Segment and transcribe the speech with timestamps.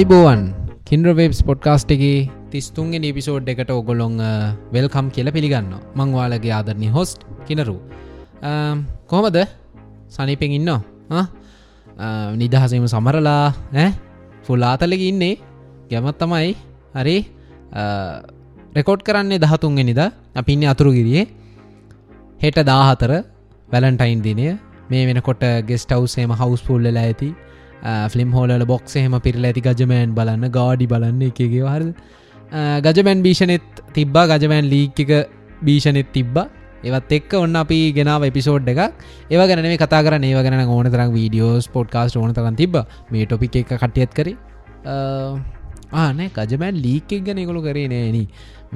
[0.00, 0.42] අයිබෝවන්
[0.88, 2.20] කින්ඩ්‍රවේබ්ස් පොඩ්කාස්ට් එකේ
[2.52, 4.14] තිස්තුන්ගේ නිපිසෝඩ් එකට ඔගොලොන්
[4.74, 7.74] වෙල්කම් කියල පිළිගන්න මංවාලගේ ආදරණය හොස්ට් කිනරු
[9.10, 9.36] කොහොමද?
[10.08, 10.70] සනිපෙන් ඉන්න
[12.34, 13.44] නිදහසම සමරලා
[14.46, 15.34] ෆුල්ලාතලක ඉන්නේ.
[15.90, 16.48] ගැමත් තමයි.
[16.96, 17.16] හරි.
[18.78, 20.00] රෙකෝඩ් කරන්නේ දහතුන්ගෙනනිද
[20.34, 21.28] අපින්න අතුරු ගිරියේ
[22.38, 23.12] හෙට දාහතර
[23.68, 24.48] වැලන්ටයින් දිනය.
[24.90, 27.30] මේ වෙනකොට ගෙස්ට අවසේම හවස් පුල්ලලා ඇති.
[28.12, 31.84] ෆිල්ම් හෝල බොක්ස හෙම පිරල ඇති ගජමෑන් බලන්න ගාඩි බලන්න එකගේ හර
[32.86, 35.12] ගජමැන් භීෂණෙත් තිබ්බා ගජමෑන් ලීක් එක
[35.66, 36.48] භීෂණෙත් තිබ්බා.
[36.84, 38.80] ඒවත් එක් ඔන්න අපි ගෙනාව එපිසෝඩ් එක
[39.30, 42.76] ඒව ගැන මේ කතා කරන ඒ ගැන ඕන තරම් වීඩියෝස් පොඩ්කාස්ට ඕන තරන් තිබ
[43.10, 44.28] මේ ටොපික් එක කටියත් කර.
[45.92, 48.18] ආනෑ ගජමෑන් ලීක් එක් ගැන කොළු කරේ නෑන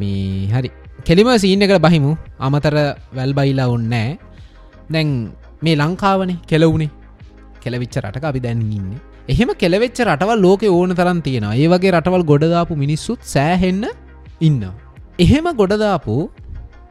[0.01, 0.71] මේ හරි.
[1.07, 2.13] කෙලිම සීන එකට බහිමු.
[2.39, 2.77] අමතර
[3.17, 4.19] වැල් බයිලා ඔන්නෑ
[4.93, 5.09] දැන්
[5.65, 6.91] මේ ලංකාවනේ කෙලවුණේ
[7.65, 8.95] කෙලවිච්ච රටක අපි දැන්ඉන්න
[9.29, 13.85] එහෙම කෙලවෙච්ච රටවල් ලෝක ඕන තරන් තියෙන ඒ වගේ රටවල් ගොඩදාපු මිනිස්සුත් සෑහෙන්න
[14.41, 14.65] ඉන්න
[15.19, 16.17] එහෙම ගොඩදාපු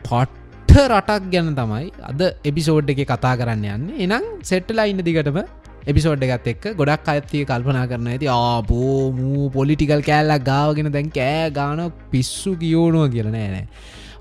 [0.06, 3.84] පොට්ට රටක් ගැන තමයි අද එපිසෝඩ් එක කතා කරන්න යන්න.
[3.98, 5.40] එනම් සෙට්ටලා ඉන්න දිගටම
[5.86, 11.82] එපිසෝඩ් එකත් එක් ගොඩක් අයත්තිය කල්පනා කරන ඇති ආපෝමූ පොලිටිකල් කෑල්ලක් ගාවගෙන දැන් කෑ ගාන
[12.12, 13.66] පිස්සු කියෝනුව කියලන නෑ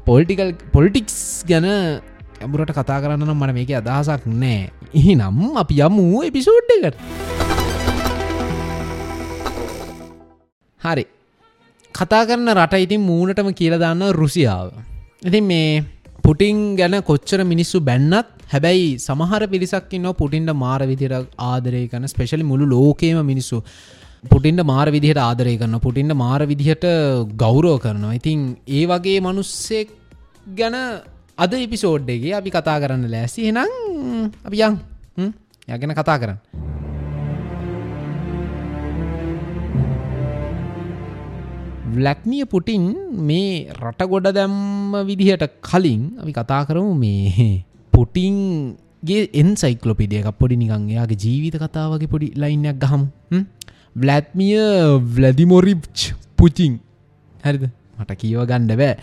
[0.04, 1.68] පොලිටිකල් පොලිටික්ස් ගැන
[2.42, 4.60] ඇඹුරට කතා කරන්න නම් මට මේක අදහසක් නෑ.
[4.94, 6.96] එහෙනම් අපි යමු එපිසෝඩ් එකට.
[10.80, 11.04] හරි.
[11.94, 14.68] කතා කරන රට ඉතින් මූනටම කියලදන්න රුසියාව.
[15.22, 15.84] ඉතින් මේ
[16.24, 21.12] පුටින් ගැන කොච්චර මිනිස්සු බැන්නත් හැබැයි සමහර පිරිසක්කින්න පුටින්ට මාර විදිර
[21.46, 23.58] ආදරය කන ස්පෙශලි මුළු ලෝකේම මිනිස්සු
[24.24, 26.86] පුටින්ට මාර විදිහට ආදරය කරන්න පුටින්ට මාර විදිහට
[27.36, 28.14] ගෞරෝ කරනවා.
[28.14, 29.88] ඉතින් ඒ වගේ මනුස්සෙක්
[30.54, 30.76] ගැන
[31.42, 33.70] අද එපිසෝඩ්ඩගේ අපි කතා කරන්න ලෑසි එනම්
[34.46, 34.76] අපි යන්
[35.68, 36.38] යගෙන කතා කරන්න.
[41.94, 42.84] වලක්නිය පුටින්
[43.28, 43.50] මේ
[43.80, 47.48] රට ගොඩ දැම්ම විදිහට කලින් අපි කතා කරමු මේ
[47.94, 53.06] පුටින්ගේ එන් සයිකලොපිඩිය එකක් පොඩි නිකං එයාගේ ජීවිත කතාවගේ පොඩි ලයින්නයක් ගහමු.
[53.96, 54.56] වලත්මිය
[55.16, 55.82] වලදිමොරිප්
[56.38, 56.80] පුචිං
[57.44, 57.64] හරිද?
[57.98, 58.94] මට කියව ගණ්ඩ බෑ.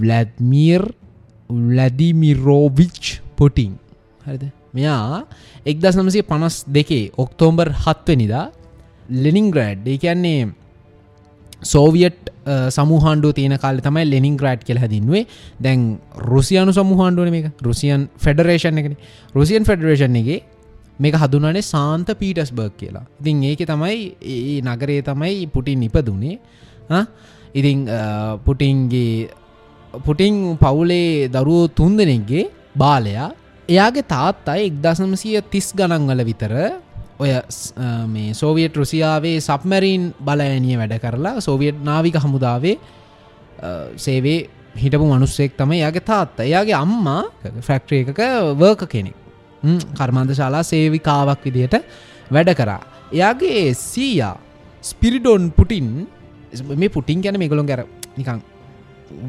[0.00, 0.82] වලත්මීර්
[1.50, 3.04] වලදිමිරෝවිච්
[3.36, 3.74] පොටිං
[4.26, 4.44] හරිද?
[4.74, 5.26] මෙයා
[5.66, 8.46] එක්දස් නමසේ පනස් දෙකේ ඔක්තෝම්බර් හත්වනිදා
[9.24, 10.40] ලෙනිංග්‍රඩ් ඒ කියන්නේ
[11.62, 12.30] සෝවියට්
[12.76, 15.26] සමුහන්ඩු තියන කාල තමයි ලෙනින් ග්‍රඩ් කෙල හැදින්වේ
[15.60, 15.98] දැන්
[16.32, 18.96] රුසියනු සමුහන්ඩුවන මේ රුසියන් ෆෙඩරේෂන් එකන.
[19.34, 20.40] රුසියන් ෆෙඩරේෂන් එකගේ
[20.98, 23.04] මේක හදුනනේ සාන්ත පීටස් බර්ග් කියලා.
[23.20, 23.98] ඉතින් ඒක තමයි
[24.36, 26.38] ඒ නගරේ තමයි පුටින් ඉපදුනේ.
[27.54, 27.86] ඉතිං
[28.44, 29.28] පුටින්ගේ
[30.06, 32.44] පුටිං පවුලේ දරුවෝ තුන් දෙනෙක්ගේ
[32.78, 33.30] බාලයා
[33.68, 36.54] එයාගේ තාත්තා එක්දසමසිය තිස් ගණන්වල විතර
[37.18, 37.32] ඔය
[38.06, 42.76] මේ සෝවියට් රුසියාවේ සබ්මැරීන් බලඇනිය වැඩ කරලා සෝවියට් නාවික හමුදාවේ
[43.96, 44.38] සේවේ
[44.76, 46.40] හිටපු මනුස්සෙක් තම යාගේ තාත්ත.
[46.40, 47.22] එයාගේ අම්මා
[47.60, 48.20] ෆැක්ට්‍රිය එකක
[48.60, 49.16] වර්ක කෙනෙක්.
[49.98, 51.76] කර්මන්ද ශාලා සේවිකාවක් විදියට
[52.30, 52.80] වැඩ කරා.
[53.12, 54.36] එයාගේ සීයා
[54.84, 56.08] ස්පිරිඩොන් පුටින්
[56.76, 57.84] මේ පුටින් ගැන මේගොළොන් ගැර
[58.16, 58.40] නිකං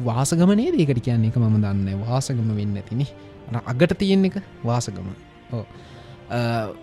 [0.04, 3.06] වාසගමනේ දේකට කියන්නේ එක මම දන්න වාසගම වෙන්න ඇතිනි
[3.64, 5.08] අගට තියෙන එක වාසගම.
[5.52, 5.64] ඕ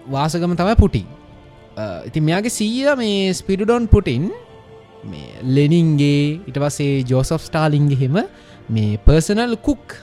[0.08, 1.08] වාසගම තමයි පුටින්.
[2.08, 4.30] ඉති මෙයාගේ සීය මේ ස්පිඩඩොන් පුටින්
[5.04, 8.18] මේ ලෙනින්ගේ ඉට පසේ ජෝසප් ස්ටාලින්ගේ හෙම
[8.70, 9.96] මේ පර්සනල් කුක්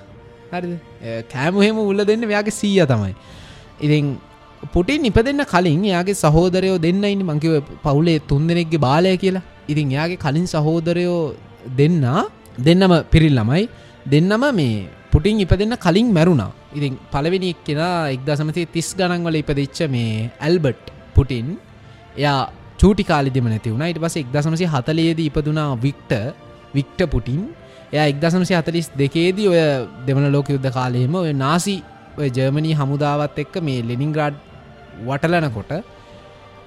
[0.53, 0.79] හරි
[1.33, 3.15] කෑමුහෙම උල්ල දෙන්න මෙයාගේ සීය තමයි.
[3.81, 4.17] ඉතින්
[4.73, 9.45] පුටින් ඉප දෙන්න කලින් යාගේ සහෝදරයෝ දෙන්න ඉන්න මංකිව පවුලේ තුන් දෙනෙක්ගේ බාලය කියලා.
[9.69, 11.21] ඉතින් යාගේ කලින් සහෝදරයෝ
[11.77, 12.03] දෙන්න
[12.59, 13.69] දෙන්නම පිරිල් ළමයි
[14.07, 16.53] දෙන්නම මේ පුටින් ඉප දෙන්න කලින් මැරුණා.
[16.75, 21.59] ඉතින් පලවෙනික් කෙනා එක්ද සමති තිස් ගණන්වල ඉපදිච්ච මේ ඇල්බට් පුටින්
[22.17, 22.39] එයා
[22.81, 23.85] චූටි කාලිදිම නැති වුණ.
[23.85, 26.13] ඉට පස එක්දසමසි හතලයේද ඉපදුනා වික්ට
[26.75, 27.43] වික්ට පුටින්.
[27.93, 29.61] එය එක්දසමසි හතලිස් දෙකේදී ඔය
[30.07, 31.77] දෙවන ලෝක යුද්ධ කාලයම ඔය නාසි
[32.19, 34.37] ඔය ජර්මණී හමුදාවත් එක්ක මේ ලෙනින්ග්‍රාඩ්
[35.05, 35.73] වටලනකොට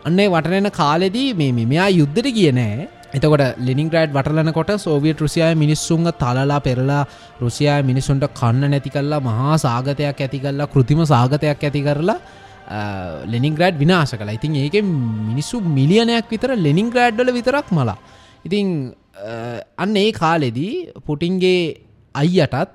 [0.06, 7.04] අන්නේ වටනන කාලෙදී මේ මෙයා යුද්ධට කියනෑ එතකොට ලිනිග්‍රඩ් වටලනකොට සෝවියට රුසියාය මිනිස්සුන්ග තලලා පෙරලා
[7.42, 12.20] රුසියාය මිනිසුන්ට කන්න නැති කල්ලා මහා සාගතයක් ඇති කල්ලා කෘතිම සාගතයක් ඇති කරලා
[13.26, 14.78] ලෙනිග්‍රඩ් විනාශ කලා ඉතින් ඒක
[15.30, 17.98] මිනිස්සු මිලියනයක් විතර ලෙනිග්‍රඩ්ඩල විතරක් මලා.
[18.46, 18.94] ඉතිං
[19.78, 20.74] අන්න ඒ කාලෙදී
[21.08, 21.60] පුටින්ගේ
[22.16, 22.70] අයියටත්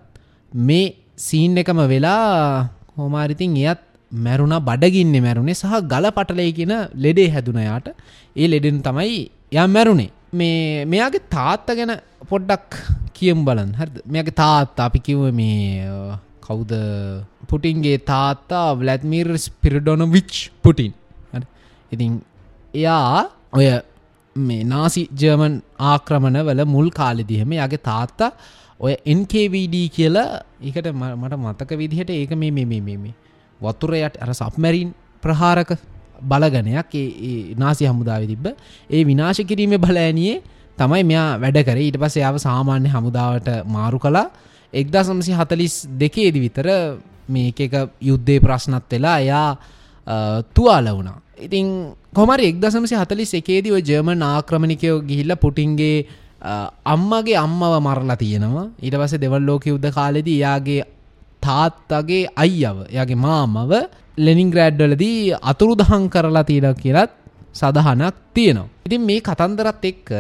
[0.53, 3.81] මේ සීන් එකම වෙලා හෝමාරිතින් එයත්
[4.13, 7.89] මැරුණ බඩගින්න මැරුණේ සහ ගල පටලය කියෙන ලෙඩේ හැදුනයාට
[8.37, 9.17] ඒ ලෙඩෙන් තමයි
[9.55, 10.11] යම් මැරුණේ.
[10.35, 11.93] මේ මෙයාගේ තාත්ත ගැන
[12.29, 12.81] පොඩ්ඩක්
[13.15, 15.87] කියම් බලන් හ මෙයාගේ තාත් අපි කිව මේ
[16.41, 16.73] කවුද?
[17.49, 20.33] පුටින්ගේ තාත්තා වලත්මීර් ස්පිරිඩොන විච්
[20.63, 20.93] පුටින්
[21.93, 22.13] ඉතින්
[22.75, 23.67] එයා ඔය
[24.37, 28.31] මේ නාසි ජර්මන් ආක්‍රමණ වල මුල් කාලෙදිහම යාගේ තාත්තා
[28.81, 33.15] ඔය NKVD කියලා ඒකට මට මතක විදිහට ඒක මේ මේ මේ
[33.61, 34.91] වතුරයට අර සප්මැරීන්
[35.23, 35.71] ප්‍රහාරක
[36.25, 38.47] බලගනයක් ඒ නාසි හමුදාව තිබ්බ.
[38.91, 40.43] ඒ විනාශ කිරීම බලඇනියේ
[40.79, 41.79] තමයි මෙයා වැඩ කර.
[41.79, 44.27] ඊට පස්ස යාව සාමාන්‍ය හමුදාවට මාරු කලා
[44.73, 46.69] එක්දා සමසි හතලිස් දෙකේදි විතර
[47.29, 49.49] මේක එක යුද්ධය ප්‍රශ්නත් වෙලා එයා
[50.55, 51.19] තුවාල වුණා.
[51.39, 56.07] ඉතින් කොමරි එක්දසමසි හතලිස් එකේදී ඔය ජර්මන් ආක්‍රමණිකයෝ ගිහිල්ල පුටින්ගේ
[56.87, 58.67] අම්මගේ අම්මව මරලා තියෙනවා.
[58.83, 60.83] ඊට පස්සේ දෙවල් ලෝක යුද්ධ කාලෙදී යාගේ
[61.45, 63.73] තාත්තගේ අයියව යාගේ මාමව
[64.19, 65.21] ලෙනින් ග්‍රෑඩ්ඩලදී
[65.53, 67.13] අතුරු දහං කරලා තියෙන කියලත්
[67.55, 68.69] සදහනක් තියෙනවා.
[68.87, 70.11] ඉතින් මේ කතන්දරත් එක්ක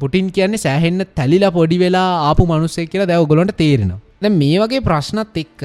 [0.00, 4.00] පුටින් කියන්නේ සෑහෙන්න තැලිලා පොඩි වෙලා ආපු මනුස්සෙක් කියලා දැව ගොලොන්ට තේරෙනවා.
[4.22, 5.62] දැන් මේ වගේ ප්‍රශ්නත් එක්ක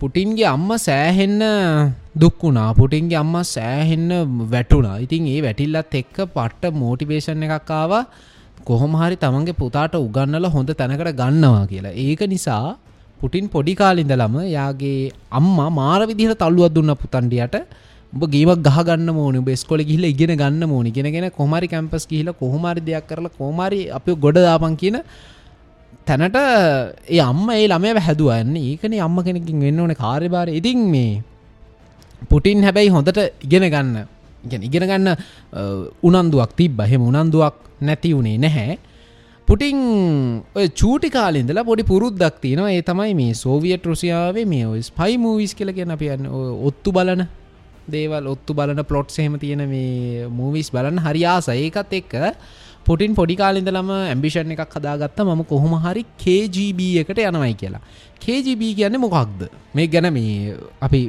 [0.00, 1.40] පුටින්ගේ අම්ම සෑහෙන්න
[2.14, 4.10] දුක්වුණා පුටින්ගේ අම්ම සෑහෙන්න
[4.52, 8.02] වැටුණා ඉතින් ඒ වැටිල්ලත් එක්ක පට්ට මෝටිවේෂන් එකක් ආවා
[8.68, 12.64] කොහොම හරි තමන්ගේ පුතාට උගන්නල හොඳ තැනකට ගන්නවා කියලා ඒක නිසා
[13.22, 17.56] පුටින් පොඩි කාලින්දලම යාගේ අම්මා මාර විදිහට තල්ලුවත් දුන්න පුතන්ඩියට
[18.12, 23.06] උඹ ගේමක් ගහගන්න මෝන බෙස්කොල ගිහිල ඉගෙන ගන්න මෝනි ගෙනගෙන කොමරි කැම්පස් කියහිල කොහොමරි දෙයක්
[23.06, 24.98] කරලා කෝමරි අපි ගොඩදාපන් කියන
[26.06, 26.38] තැනට
[27.08, 31.22] ඒ අම්ම ඒ ළමය හැදුවන්න ඒකන අම්ම කෙනකින් වෙන්න ඕන කාර්යභාර ඉතින් මේ
[32.28, 33.96] පුටින් හැබැයි හොඳට ඉගෙන ගන්න
[34.44, 35.08] ඉගෙන ඉගෙන ගන්න
[36.02, 38.78] උනන්දුවක් තිබ බහෙම උනන්දුවක් නැති වුණේ නැහැ.
[39.52, 39.78] පුටිං
[40.58, 42.72] ඔය චූටි කාලින්දලා පොඩි පුරුද්දක් තියෙනවා.
[42.76, 46.28] ඒ තමයි මේ සෝවියට් රුසියාවේ මේ ඔය ස්පයි මූවිස් කියල කියෙන අපියන්න
[46.68, 47.22] ඔත්තු බලන
[47.94, 52.14] දේවල් ඔත්තු බලන පලොට් සහෙම තියෙන මේ මූවිස් බලන්න හරියාස ඒකත් එක්ක
[52.88, 55.20] පොටින් පොඩි කාලින්දලම ඇම්බිෂන් එකක් හදාගත්ත.
[55.26, 57.82] මම කොහොම හරි KGB එකට යනවයි කියලා.
[58.24, 59.48] KGB කියන්න මොකක්ද?
[59.74, 60.56] මේ ගැන මේ
[60.88, 61.02] අපි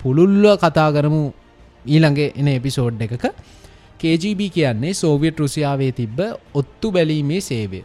[0.00, 1.22] පුළුල්ල කතා කරමු
[1.86, 3.26] ඊළඟ එන එපිසෝඩ් එකක.
[4.00, 6.20] KGB කියන්නේ සෝවියට් රුසියාවේ තිබ්බ
[6.54, 7.82] ඔත්තු බැලීමේ සේවය.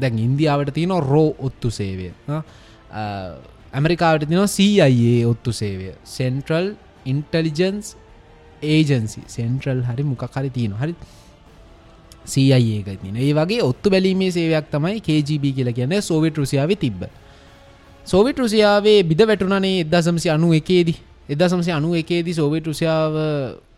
[0.00, 2.10] දැන් ඉන්දියාවට තියෙන රෝ ඔත්තු සේවය.
[3.72, 5.90] ඇමරිකාවට තින CIA ඔත්තු සේවය.
[6.04, 6.74] සෙන්ට්‍රල්
[7.06, 7.96] ඉන්ටලිජන්ස්
[8.62, 10.94] ඒජන්සි සෙන්ට්‍රල් හරි මොකක් හරි තියෙන හරි
[12.26, 17.04] සඒක තින ඒ වගේ ඔත්තු බැලීමේ සේවයක් තමයි KGB කියල කියන සෝවිට රුසියාව තිබ්බ.
[18.06, 20.98] සෝවිට රුසියාවේ බිද වැටුනනේ එදසමසි අනු එකේදී.
[21.30, 23.14] එදසමසි අනු එකේදී සෝවිට රුසියාව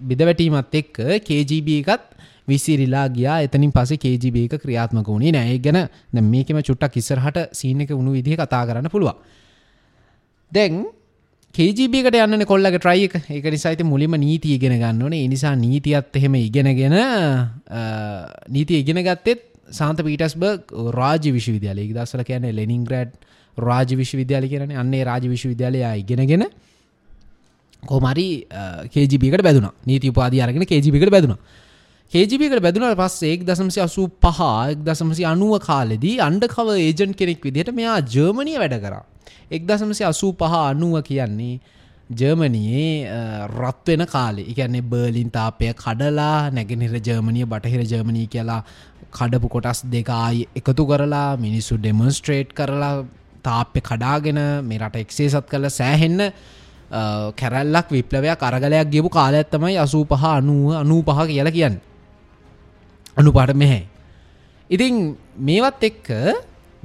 [0.01, 2.09] බිද වැටීමත් එක්ක KGB එකත්
[2.49, 3.39] විසිරිලා ගියා.
[3.43, 5.59] එතනින් පසේ KGB එක ක්‍රියාත්මක වුණේ නෑ.
[5.59, 5.79] ගැන
[6.33, 9.15] මේකම චුට්ටක් ඉස්සරහට සීනක වුණු විදිහ කතා කරන්න පුළුව
[10.53, 10.83] දැන්
[11.55, 13.15] කේජීබිකට යන්න කොල්ලක ට්‍රයි එක.
[13.29, 15.29] ඒක නිසායිත මුලිම නීති ඉගෙන ගන්න ඕනේ.
[15.29, 16.97] නිසා නීතියත් එහෙම ඉගෙනගෙන
[18.49, 21.89] නීති ඉගෙන ගත්තෙත් සාන්ත පීටස්බර්ග රාජ විශ්වවිද්‍යාලය.
[21.93, 23.13] දස්සල කියන ලෙනින් ග්‍රඩ්
[23.57, 26.49] රාජ විශ්වවිද්‍යාල කියන අන්නේ රාජ විශ්වවිද්‍යාලය ඉගෙනගෙන
[27.83, 28.47] කොමරි
[28.89, 29.69] කේජිබිකට බැදුන.
[29.87, 31.37] නීති උපාධ අරගෙන කේජිබිකට බැදුන.
[32.13, 37.73] කේජිබිකට බැදුනට පස් ඒක් දසමසි අසූ පහ එක් දසමසි අනුව කාලෙදී අන්ඩකව ඒජන් කෙනෙක් විදිහට
[37.73, 39.05] මෙයා ජර්මණය වැඩ කරා.
[39.51, 41.55] එක් දසමසි අසූ පහ අනුව කියන්නේ
[42.11, 43.09] ජර්මණයේ
[43.55, 48.63] රත්වෙන කාලේ එකන්නේ බර්ලින් තාපය කඩලා නැගෙනහිර ජර්මණය බටහිර ජර්මණී කියලා
[49.13, 52.95] කඩපු කොටස් දෙකයි එකතු කරලා මිනිස්සු ඩෙමන්ස්ට්‍රේට් කරලා
[53.43, 56.21] තාප්‍ය කඩාගෙන මේ රට එක්සේ සත් කළ සෑහෙන්න
[56.93, 61.81] කැරල්ලක් විප්ලවයක් අරගලයක් ගියපු කාල ඇත්තමයි අසූ පහ අනුව අනූ පහ කියලා කියන්න.
[63.17, 63.83] අනු පට මෙහැ.
[64.71, 66.09] ඉතින් මේවත් එක්ක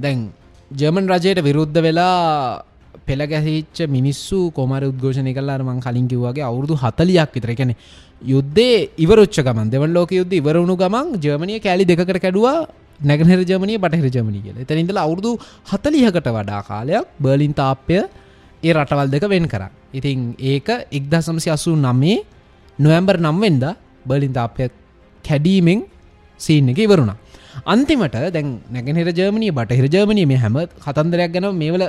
[0.00, 0.32] දැන්
[0.70, 2.64] ජර්මන් රජයට විරුද්ධ වෙලා
[3.06, 7.52] පෙළගැහිච්ච මිනිස්සු කොමර උද්ඝෝෂණය කල්ලාර මං කලින් කිව්වාගේ අවුරදු හතලියක් විතර.
[7.54, 7.74] කැනෙ
[8.22, 12.68] යුද්ධේ ඉවරච්ච ගමන් දෙවල් ලෝක යුද්ධ ඉවරුණු ගමන් ජර්මණය කෑලි දෙකට කැඩවා
[13.00, 14.56] නැගනර ජමනය බටහිර ජමනි කියල.
[14.64, 15.36] එතැනින්දල අවුරදු
[15.70, 17.98] හතලිහකට වඩා කාලයක් බර්ලින් තාප්‍ය
[18.62, 19.77] ඒ රටවල් දෙක වෙන් කර.
[19.94, 22.24] ඉතින් ඒක එක්දසමසි අසු නම්මේ
[22.78, 23.64] නොවැම්බර් නම්වෙන්ද
[24.06, 24.70] බර්ලින් තාප්‍ය
[25.24, 25.80] කැඩීමෙන්
[26.40, 27.16] සීන් එක ඉවරුණා.
[27.64, 31.84] අන්තිමට දැන් නැගෙනහිර ජර්මණය බටහිර ජර්මණය මේ හැම කතන්දරයක් ගැන මේවල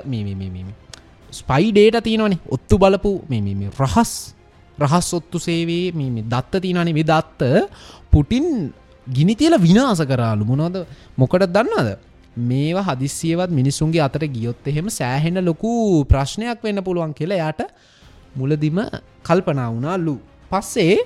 [1.31, 2.39] ස්පයි ඩේට තියෙනවනේ.
[2.47, 4.33] ඔත්තු බලපු මේ රහස්
[4.77, 7.41] රහස් ඔත්තු සේවේ මේ දත්ත තියෙනනේ විදත්ත
[8.11, 8.73] පුටින්
[9.07, 10.43] ගිනිතියල විනාස කරාලු.
[10.45, 10.85] මොනවද?
[11.17, 12.08] මොකට දන්නද
[12.41, 15.71] මේවා හදිස්සියවත් මිනිසුන්ගේ අතට ගියොත් එහෙම සෑහෙන ලොකු
[16.05, 17.61] ප්‍රශ්නයක් වෙන්න පුළුවන් කියලා යාට
[18.35, 18.79] මුලදිම
[19.23, 20.15] කල්පනා වුණාලු.
[20.51, 20.97] පස්සේ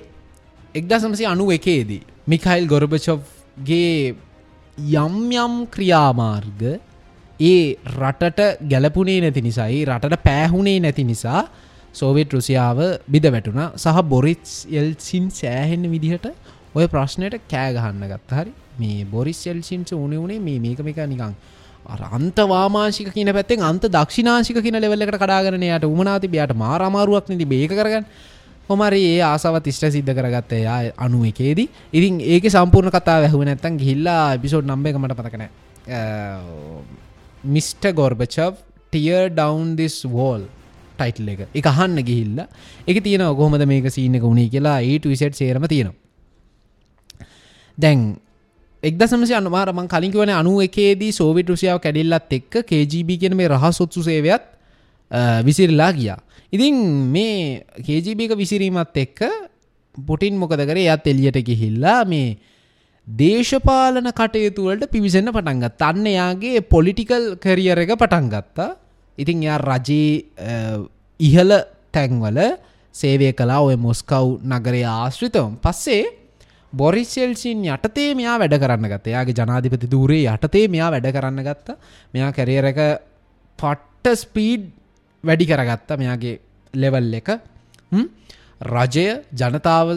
[0.74, 4.14] එක්දසමසි අනු එකේදී මිකයිල් ගොරබචොව්ගේ
[4.96, 6.62] යම් යම් ක්‍රියාමාර්ග
[7.40, 11.42] ඒ රටට ගැලපුනේ නැති නිසායි රටට පෑහුණේ නැති නිසා
[11.92, 13.62] සෝවිට රුසියාව බිද වැටුණ.
[13.76, 16.26] සහ බොරිස් එල්සින් සෑහෙන්න විදිහට
[16.74, 21.34] ඔය ප්‍රශ්නයට කෑගහන්න ගත්ත හරි මේ බොරිස් එල්සින්ස උනේ වුණේ මේ මේක මේක නිකං
[21.86, 26.28] අන්තවාමාශික කියන පැත්තෙන් අන්ත දක්ෂිනාශික කියන ලෙවල්ලකට කඩාගනයට උමනාති.
[26.28, 28.04] බයාට මාරමාරුවක් නති බේක කරගන්න.
[28.68, 31.68] හොමරි ඒ ආසාවත් ඉෂ්ට සිද්ධ කරගත්ත යා අනු එකේදී.
[31.92, 35.42] ඉතින් ඒක සම්පූර්ණ කතා වැැහුව නැත්තන් ගිල්ලා බිසෝඩ් නම්බ එක මට පතකන
[37.46, 38.54] mister Gorbachev
[38.86, 40.48] tear down this wall
[40.96, 41.40] title එක.
[41.52, 42.40] එක අහන්න ගිහිල්ල.
[42.86, 46.00] එක තියෙන ඔකොහොමද මේක සීනක වුණේ කියලා ඒට විසට් සේරම තියෙනවා.
[47.78, 48.16] දැන්
[48.84, 54.02] එක්ද සමසය අනුමාරමං කලින් වන අනු එකේදී සෝවිට රුසියාව කැඩිල්ලත් එක්ක KGB කියන මේ රහසොත්සු
[54.02, 54.44] සේවයත්
[55.46, 56.18] විසිරලා ගියා.
[56.52, 56.74] ඉතින්
[57.14, 59.20] මේ කේජිබික විසිරීමත් එක්ක
[59.94, 60.88] පුටින් මොකද කරේ?
[60.88, 62.36] යත් එලියට ගිහිල්ලා මේ
[63.06, 68.76] දේශපාලන කටයුතුවලට පිවිසන්න පටන්ගත් අන්න යාගේ පොලිටිකල් කරියර එක පටන් ගත්තා.
[69.18, 70.24] ඉතින් යා රජයේ
[71.20, 71.52] ඉහල
[71.92, 72.38] තැන්වල
[72.94, 75.56] සේවය කලා ඔය මොස්කව් නගරය ආශ්‍රිතවම්.
[75.64, 76.23] පස්සේ
[76.80, 79.06] බොරිසෙල්සින් යටතේ මෙයා වැඩ කරන්න ගත්ත.
[79.16, 81.76] යාගේ ජනාධිපති දූරේ යටතේ මෙයා වැඩ කරන්න ගත්ත.
[82.14, 82.80] මෙයා කැරියර එක
[83.58, 84.64] පට්ට ස්පීඩ්
[85.24, 86.40] වැඩි කරගත්ත මෙයාගේ
[86.74, 87.28] ලෙවල් එක.
[88.74, 89.06] රජය
[89.40, 89.88] ජනතාව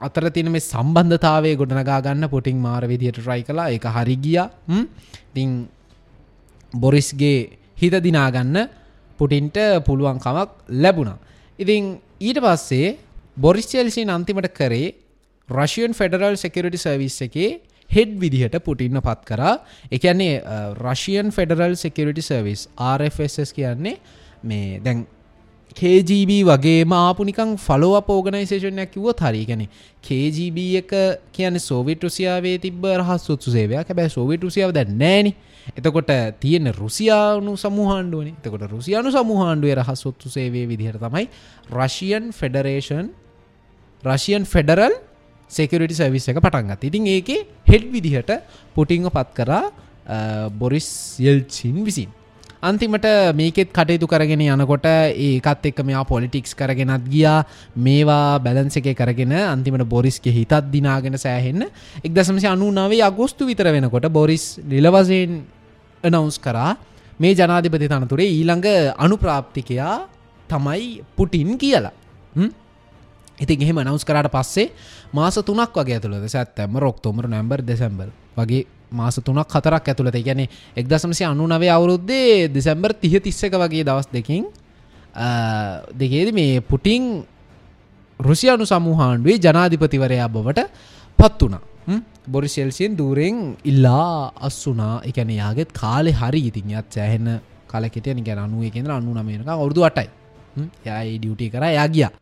[0.00, 4.40] අතර තින මේ සම්බන්ධතාවේ ගොඩනගා ගන්න පොටිං මාර විදියට රයි කලා එක හරිගිය
[5.34, 5.50] තිං
[6.74, 7.38] බොරිස්ගේ
[7.80, 8.56] හිත දිනාගන්න
[9.18, 10.50] පුටින්ට පුළුවන්කමක්
[10.82, 11.18] ලැබුණා.
[11.58, 11.82] ඉතිං
[12.20, 12.98] ඊට පස්සේ
[13.36, 14.94] බොරිස්චෙල්සින් අන්තිමට කරේ
[15.48, 17.50] රශයන් ෆෙඩරල් සෙකරටි සර්විස් එකේ
[17.90, 19.58] හෙඩ් විදිහට පුටින්න පත් කරා.
[19.90, 20.42] එකන්නේ
[20.76, 23.96] Russian federal security service RFSS කියන්නේ
[24.44, 25.06] මේ දැන්
[25.76, 29.44] KGB වගේ මාපුනිකං ෆලෝ පෝගනයිසේෂනයක් කිව්ව හරි.
[29.44, 29.66] ගැන
[30.02, 30.92] KGB එක
[31.32, 33.84] කියන සෝවිට රුසියාවේ තිබ රහස් සුත්සු සේවයක්.
[33.84, 35.34] හැබැ සෝවිට රුසියාව ද නෑන
[35.74, 36.10] එතකොට
[36.40, 41.26] තියෙන රුසියානු සමුහන්ඩුවන එතකොට රුසියානු සමුහන්ඩුවේ රහස් සොත්තු සේවේ විදිහට තමයි
[41.72, 43.10] රශයන් ෆෙඩරේෂන්
[44.02, 44.94] රශයන් ෆෙඩරල්
[45.48, 47.28] සෙකරටි සවිස් එක පටන්ගත් ඉතින් ඒක
[47.64, 48.30] හෙඩ් විදිහට
[48.74, 52.10] පුටිංග පත් කරා බොරිස් යල්චින් විසින්.
[52.62, 57.44] අන්තිමට මේකෙත් කටයුතු කරගෙන යනකොට ඒකත් එක්ක මෙයා පොලිටික්ස් කරගෙනත් ගියා.
[57.76, 61.62] මේවා බැලන්ස එක කරගෙන අන්තිමට බොරිස්ගේ හිතත් දිනාගෙන සෑහෙන්න.
[62.02, 65.44] එක් දසමසි අනු නවේ අගෝස්තු විතර වෙනකොට බොරිස් නිලවසයෙන්
[66.04, 66.76] නවස් කරා
[67.20, 68.66] මේ ජනාධිපති තනතුරේ ඊළඟ
[68.98, 69.96] අනුප්‍රාප්තිකයා
[70.50, 71.94] තමයි පුටින් කියලා.
[73.38, 74.72] ඉතින් එහෙම නවස් කරට පස්සේ
[75.12, 80.16] මාස තුනක් වගේ ඇතුළද සැත්තැම රොක්තෝමර නැම්බර් දෙසැම්බල් වගේ මාස තුනක් හතරක් ඇතුළත.
[80.18, 80.40] ගැන
[80.76, 84.44] එක් දසමසි අනු නවේ අවුරුද්දේ දෙසැම්බර් තිහ තිස්සක වගේ දවස් දෙකින්
[85.94, 87.24] දෙකේද මේ පුටිං
[88.20, 90.68] රුසියනු සමූහාණ්ඩුවේ ජනාධිපතිවරයා බවට
[91.18, 96.40] පත් වනා බොරිසෙල්සියෙන් දූරෙන් ඉල්ලා අස්සුනා එකන යාගෙත් කාලෙ හරි.
[96.48, 100.08] ඉතින් යත් සෑහෙන්න කලෙට නික අනුවේ කෙන අන්නු නමේනක අවුරදු අටයි.
[100.84, 101.64] යයි ඩියුටි කර.
[101.70, 102.12] යා ගියා.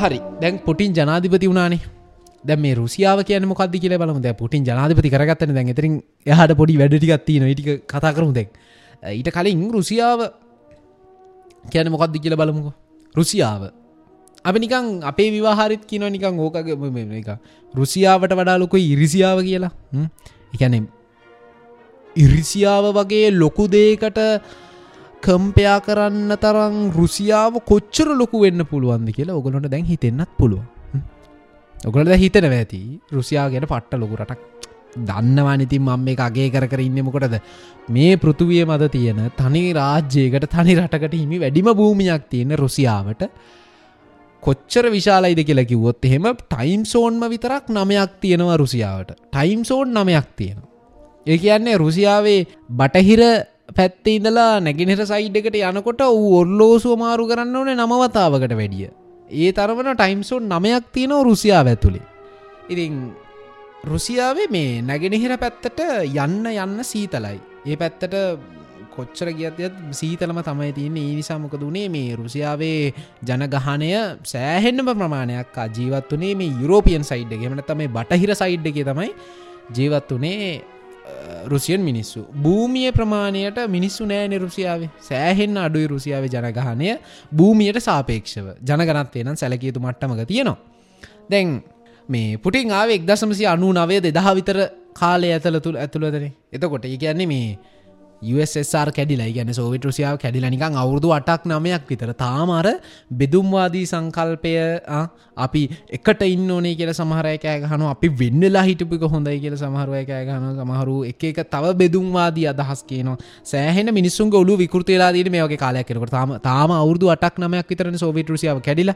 [0.00, 1.80] හරි දැන් පුටින් ජනාධිපති වුණනේ.
[2.44, 4.20] දැ මේ රුසියාව කියන මොකක්ද කියල බලම.
[4.20, 5.54] දැ පුටින් ජනාධපති කරගත්තන.
[5.54, 8.48] දැන් එතරින් එහට පොඩි වැඩටිකත්ති නොටික කතා කරු දැක්
[9.16, 10.20] ඊට කලින් රුසියාව
[11.72, 12.74] කියන මොකක්ද කියල බලමුකෝ.
[13.14, 13.72] රුසියාව.
[14.44, 16.76] අප නිකං අපේ විවාහරිත් කියන නිකං ඕකගේ
[17.20, 17.28] එක
[17.74, 19.72] රුසියාවට වඩාලොක ඉරිසියාව කියලා.
[20.54, 20.99] එකැනම්
[22.16, 24.18] ඉරිසියාව වගේ ලොකු දේකට
[25.22, 30.62] කම්පයා කරන්න තරම් රුසියාව කොච්චර ලොකු වෙන්න පුළුවන්ද කියලා ඔගලොට දැන් හිතෙන්න්නත් පුළුව
[31.86, 33.00] ඔගලද හිතන ඇති.
[33.12, 34.40] රුසියා ගැන පට්ට ලොකු රටක්
[34.96, 37.36] දන්නවානිතින් මම මේ අගේ කර කර ඉන්නමකොටද
[37.88, 43.22] මේ පෘතුවිය මද තියෙන තනි රාජ්‍යයකට තනි රටකට හිමි වැඩිම භූමියක් තියෙන රුසියාවට
[44.42, 49.16] කොච්චර විශාලයිද කියලා කිව්වොත් එහෙම ටයිම් සෝන්ම විතරක් නමයක් තියෙනවා රුසියාවට.
[49.32, 50.69] ටයිම් සෝන් නමයක් තියෙනවා.
[51.26, 52.38] ඒ කියන්නේ රුසියාවේ
[52.70, 53.22] බටහිර
[53.76, 58.88] පැත්තේ ඉඳලා නැගෙනට සයිඩ් එකට යනකොට ඌ ඔල්ලෝසුව මාරු කරන්න ඕනේ නමවතාවකට වැඩිය.
[59.30, 62.06] ඒ තරමන ටයිම්සෝන් නමයක් තියෙනව රුසියාව ඇතුළේ
[62.68, 62.94] ඉතින්
[63.84, 65.84] රුසියාවේ මේ නැගෙනහිර පැත්තට
[66.16, 67.38] යන්න යන්න සීතලයි.
[67.66, 68.16] ඒ පැත්තට
[68.94, 71.04] කොච්චර ගියත්යත් සීතලම තමයි තියන්නේ.
[71.04, 73.90] ඒ නිසාමක දුනේ මේ රුසියාවේ ජනගහනය
[74.24, 79.10] සෑහෙන්නම ප්‍රමාණයක් ජීවත් වනේ මේ යුරෝපියන් සයිඩ් ගෙමන තමයි බටහිර සයිඩ් එක තමයි
[79.76, 80.52] ජීවත් වනේ
[81.46, 82.20] රුසියන් මිනිස්සු.
[82.42, 84.82] භූමිය ප්‍රමාණයට මිනිස්සු නෑන රුසියාව.
[85.00, 86.88] සෑහෙන් අඩුයි රුසියාව ජනගහනය.
[87.36, 88.46] භූමියයට සාපේක්ෂව.
[88.62, 90.58] ජනගනත්වය නම් සැලකයුතු මට්ටමක තියෙනවා.
[91.30, 91.62] දැන්
[92.08, 94.58] මේ පුටින් ආව එක්දසමසි අනු නවය දෙදහ විතර
[94.94, 97.58] කාලය ඇතල තුළ ඇතුළදන එතකොට ඒ කියන්නේ මේ
[98.22, 99.30] USSR කැඩිලා.
[99.36, 102.12] ගැන සෝවිට රුසියාව කැඩිලනිකං අවුරදු අටක් නමයක් විතර.
[102.24, 102.66] තාමර
[103.20, 104.54] බෙදුම්වාදී සංකල්පය
[105.36, 105.62] අපි
[105.98, 111.24] එකට ඉන්න ඕනේ කියල සමහරයකෑ හනු අපි වෙන්නලා හිටපික හොඳයි කියල සමහරුවයකෑ ගන සමහරු එක
[111.30, 113.18] එක තව බෙදුම්වාදී අදහස් කියනවා.
[113.52, 118.28] සෑහෙන මිනිස්සුන් ඔලු විකෘතිලා දීට මේගේ කාලයක් කෙනකට තාම තාම අවුරදු අටක් නමයක් විතරන සෝවිට
[118.34, 118.92] රුසියාව කැඩිල.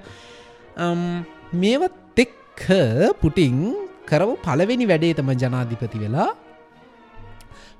[1.63, 2.63] මේවත් එක්ක
[3.21, 3.59] පුටිං
[4.09, 6.31] කරව පලවෙනි වැඩේ තම ජනාධිපති වෙලා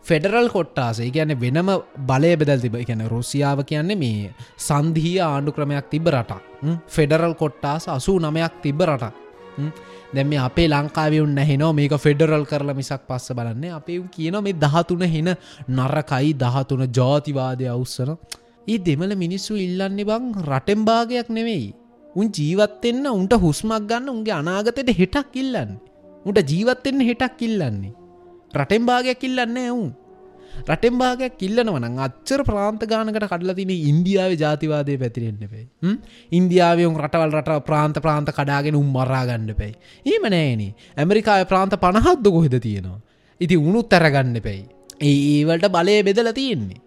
[0.09, 1.11] ෆෙඩරල් කොට්ටාසේ.
[1.11, 1.71] ගැන වෙනම
[2.09, 4.31] බලය බෙදල් තිබ ගැන රුසියාව කියන්නේ මේ
[4.69, 6.43] සන්දිී ආණ්ඩු ක්‍රමයක් තිබ රටක්.
[6.89, 9.15] ෆෙඩරල් කොට්ටාස අසූ නමයක් තිබ රටක්
[10.15, 13.73] දැම අපේ ලංකාවවුන් නැහෙනෝ මේක ෆෙඩරල් කරල මිසක් පස්ස බලන්නේ.
[13.79, 15.31] අපේ කියන මේ දහතුන හෙන
[15.79, 18.13] නරකයි දහතුන ජාතිවාදය අවස්සන.
[18.67, 21.67] ඒ දෙමල මිනිස්සු ඉල්ලන්නේ බං රටෙන් භාගයක් නෙවෙයි.
[22.15, 25.71] උන් ජීවත්වෙන්න උන්ට හුස්මක් ගන්න උන්ගේ අනාගතයට හෙටක් ඉල්ලන්න.
[26.29, 28.04] උට ජීවත්වෙන්න හෙටක් ඉල්ලන්නේ.
[28.55, 29.91] රටෙන් භාගයක් ඉල්ලන්න ඇවුන්
[30.63, 35.97] රටෙන් භාගයක් කිල්ලනවන අච්චර ප්‍රාන්ත ගානකට කඩලා තින ඉන්දියාව ජාතිවාදය පැතිරෙන්න්න පැයි
[36.33, 39.75] ඉන්දියාවයුම් රටවල් රට ප්‍රාන්ත ප්‍රාන්ත කඩාගෙන උම් මරාගන්න පැයි
[40.07, 40.63] ඒම නෑන
[40.97, 43.01] ඇමරිකාය ප්‍රාන්ත පණහත්ද කොහෙද තියෙනවා?
[43.41, 44.65] ඉති උනුත් තරගන්න පැයි
[45.01, 46.81] ඒ ඒවලට බලය බෙදල තියෙන්නේ.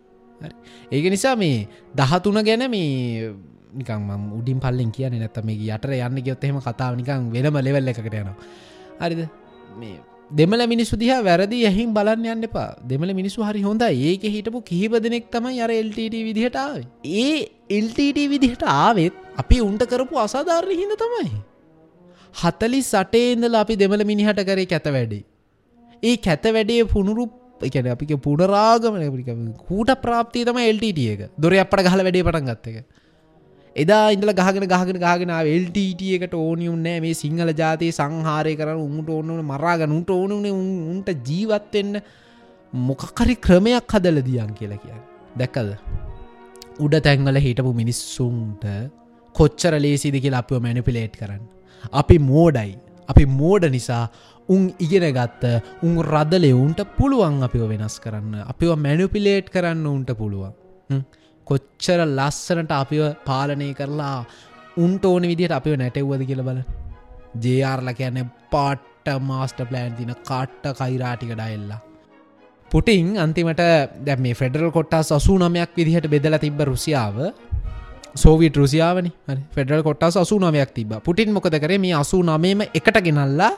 [0.92, 3.34] ඒක නිසා මේ දහතුන ගැන මේ
[3.74, 8.38] නිකම් උඩින් පල්ලෙන් කියන නැත්ත මේ යටර යන්න ගයොත්තහෙම කතාව නිකං වෙනම ලෙවල්ල එකට යනවා.
[9.02, 9.28] හරිද?
[9.76, 9.98] මේ
[10.32, 12.76] දෙමල මිනිස්සු දිහා වැරදි යහින් බලන්න යන්න එපා.
[12.86, 18.00] දෙමල මිනිස්සු හරි හොඳ ඒක හිටපු කිහිප දෙනෙක් තමයි අර එල්ට විදිහටාව ඒ එල්ට
[18.34, 21.32] විදිහට ආවෙත් අපි උන්ට කරපු අසාධාරණ හිද තමයි.
[22.34, 25.24] හතලි සටේන්දල අපි දෙමල මිනිහට කරේ කැත වැඩේ.
[26.04, 27.30] ඒ කැත වැඩේ පුුණුරු
[27.62, 31.22] එකන අපි පුනරාගමන කූට ප්‍රාප්තිය තම එල්ටට එක.
[31.40, 32.78] දොර අපට ගහල වැඩේ පටන් ගත්තක
[33.84, 35.78] එදා ඉඳල ගහගෙන ගහගෙන ගහගෙන එල්ට
[36.18, 40.54] එකට ඕනියුන්නෑ මේ සිංහල ජාතය සංහාරය කරන උන්ට ඕන්න මරාගන උන්ට ඕනුනේ
[40.94, 42.00] උන්ට ජීවත්වෙන්න
[42.74, 44.98] මොකකරි ක්‍රමයක් හදල දියන් කියලා කිය
[45.42, 45.70] දැක්කද?
[46.86, 48.66] උඩ තැන්වල හිටපු මිනිස්සුන්ට
[49.36, 51.44] කොච්චර ලේසිදි කියලා අපව මැනිපිලේට් කරන්න.
[52.02, 52.74] අපි මෝඩයි.
[53.12, 54.04] අපි මෝඩ නිසා
[54.50, 55.54] උන් ඉගෙන ගත්ත
[55.84, 58.36] උන් රදලෙවුන්ට පුළුවන් අපිව වෙනස් කරන්න.
[58.54, 60.54] අපිව මැනිපිලේට් කරන්න උන්ට පුළුවන්.
[61.48, 64.18] කොච්චර ලස්සනට අපිව පාලනය කරලා
[64.78, 66.62] උන්ට ඕන විදිට අපිව නැටෙව්වද කියල බල
[67.46, 71.80] ජයාර්ල කියන්න පාට්ට මාස්ට ප්ලෑන් තින කාට්ට කයිරාටික ඩයිල්ලා.
[72.72, 73.64] පුටිං අන්තිමට
[74.06, 77.18] දැ මේ ෆෙඩරල් කොට්ටා සසූ නමයක් විදිහට බෙදල තිබ රුසියාව.
[78.16, 79.12] සෝවිට රුසියාවනි.
[79.56, 81.78] ෆෙඩල් කොට්ටා අසු නමයක් තිබ පුටින් මොකද කරේ?
[81.78, 83.52] මේ අසු නමේම එකට ගෙනල්ලා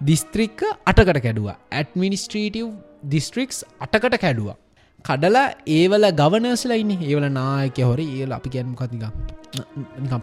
[0.00, 1.48] දිස්ත්‍රික්ක අටකට කැඩුව.
[1.72, 2.68] ඇඩමිනිස්ට්‍රීටව්
[3.04, 4.56] දිස්ට්‍රික්ස් අටකට කැඩුවා.
[5.04, 6.92] කඩලා ඒවල ගවනස්ල ඉන්න.
[7.02, 9.04] ඒවල නායක හොරි ඒල අපි ගැන කතික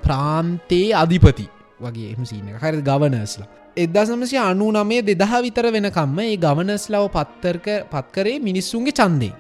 [0.06, 1.48] ප්‍රාන්තයේ අධිපති
[1.80, 7.68] වගේ එම සිීන හරි ගවනස්ලා එදදා සමසය අනු නමේ දෙදහ විතර වෙනකම්ම ඒ ගවනස්ලාව පත්තරක
[7.92, 9.34] පත්කරේ මිනිස්සුන්ගේ චන්දේ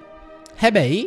[0.57, 1.01] හැබැයි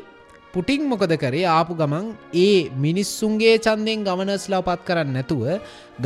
[0.54, 1.44] පුටිං මොකද කරේ?
[1.48, 5.44] ආපු ගමන් ඒ මිනිස්සුන්ගේ චන්දෙන් ගවනස්ලාව පත් කරන්න නැතුව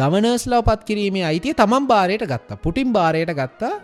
[0.00, 2.62] ගවනස්ලාව පත් කිරීමේ අයිතිය තමන් බාරයට ගත්තා.
[2.64, 3.74] පුටින් බාරයට ගත්තා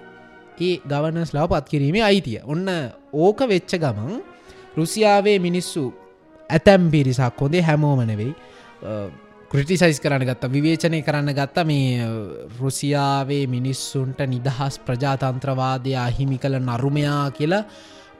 [0.60, 2.38] ඒ ගවනස්ලාව පත් කිරීමේ අයිතිය.
[2.44, 2.68] ඔන්න
[3.24, 4.12] ඕක වෙච්ච ගමන්
[4.76, 5.82] රුසියාවේ මිනිස්සු
[6.50, 8.32] ඇතැම් පිරිසක් හොඳේ හැමෝමනවෙයි
[9.52, 12.04] ක්‍රටිසයිස් කරන්න ගත්ත විවේචනය කරන්න ගත්ත මේ
[12.60, 17.64] රුසියාවේ මිනිස්සුන්ට නිදහස් ප්‍රජාතන්ත්‍රවාදය අහිමි කළ නරුමයා කියලා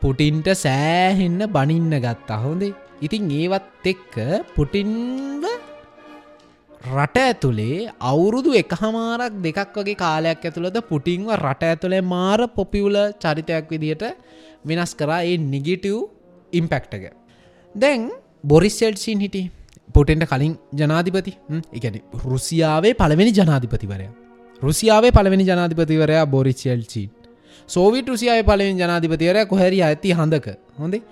[0.02, 2.74] පුටින්ට සෑහෙන්න බනින්න ගත්තා හොඳේ.
[3.06, 4.14] ඉතින් ඒවත් එක්ක
[4.56, 5.44] පුටින්ව
[6.92, 13.70] රට ඇතුළේ අවුරුදු එක හමාරක් දෙකක් වගේ කාලයක් ඇතුළද පුටින්ව රට ඇතුළේ මාර පොපිවුල චරිතයක්
[13.72, 14.04] විදිහට
[14.68, 15.22] වෙනස් කරා.
[15.30, 15.96] ඒ නිගිටව්
[16.52, 17.04] ඉම්පෙක්ටක
[17.74, 18.10] දැන්
[18.46, 19.50] බොරිස්සෙල්සින් හිටි.
[19.94, 21.32] පොටෙන්ට කලින් ජනාධිපති
[21.72, 24.06] එකන රුසියාවේ පළවෙනි ජනාධිපතිවරය.
[24.62, 27.10] රුසියාවේ පළවෙනි ජනාධිපතිවරයා බොරිචෙල්චීන්
[27.68, 30.48] සෝවිට රුසියාව පලවෙන් ජනාධිපතිවරය කොහැරි ඇති හඳක.
[30.78, 31.02] හොඳේ?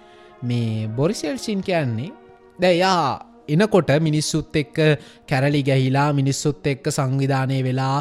[0.44, 2.11] මේ බොරිසෙල්සින් කියන්නේ
[2.61, 4.79] දැයා එනකොට මිනිස්සුත් එක්ක
[5.27, 7.97] කැරලි ගැහිලා මිනිස්සුත් එක්ක සංවිධානය වෙලා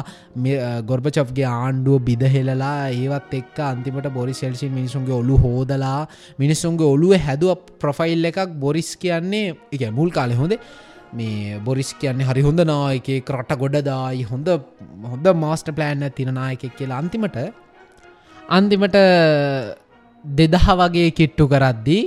[0.82, 5.98] ගොර්බචප්ගේ ආණ්ඩුව බිදහෙලලා ඒවත් එක්ක අන්තිමට බොරි සෙල්සින් මිනිසුන්ගේ ඔලු හෝදලා
[6.38, 10.54] මිනිස්සුන්ගේ ඔලුව හැදුව ප්‍රොෆයිල් එකක් බොරිස් කියන්නේ එක මුල් කාලෙ හොඳ
[11.12, 14.48] මේ බොරිස් කියන්නේ හරි හොඳ නායකෙක් රට ගොඩදායි හොඳ
[15.04, 17.38] හොඳ මාස්ට ප්ලෑන් තින නායකෙක් කියලා අන්තිමට
[18.50, 18.96] අන්තිමට
[20.24, 22.02] දෙදහ වගේ කිට්ටු කරද්දී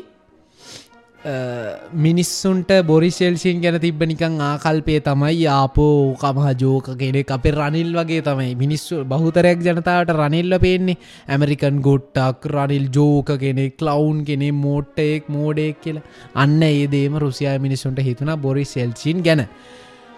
[1.25, 8.55] මිනිස්සුන්ට බොරිසෙල්සින් ගැන තිබ නිකං ආකල්පය තමයි ආපෝ කමහ ජෝක කෙනෙක් අප රනිල් වගේ තමයි.
[8.55, 10.97] මිනිස්සු බහුතරයක් ජනතාවට රනිල්ල පේන්නේ.
[11.27, 16.03] ඇමරිකන් ගොට්ටක් රනිල් ජෝක කෙනෙක් කලවුන් කෙනෙ මෝට්ටයෙක් මෝඩෙක් කියලා.
[16.35, 19.47] අන්න ඒදේම රුසියා මිනිස්සුන්ට හිතුන බොරි සෙල්චින් ගැන.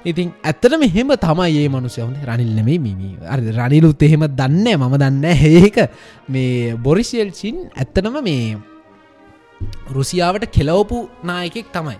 [0.06, 3.10] ඉතින් ඇත්තට මෙහෙම තමයි ඒ මනුසයවුන් රනිල්ලමේ මිමි
[3.58, 5.78] රනිලුත් එහෙම දන්න මම දන්න ඒක
[6.30, 8.58] මේ බොරිසිල්චින් ඇත්තනම මේ
[9.90, 11.98] රුසියාවට කෙලවපු නායකෙක් තමයි.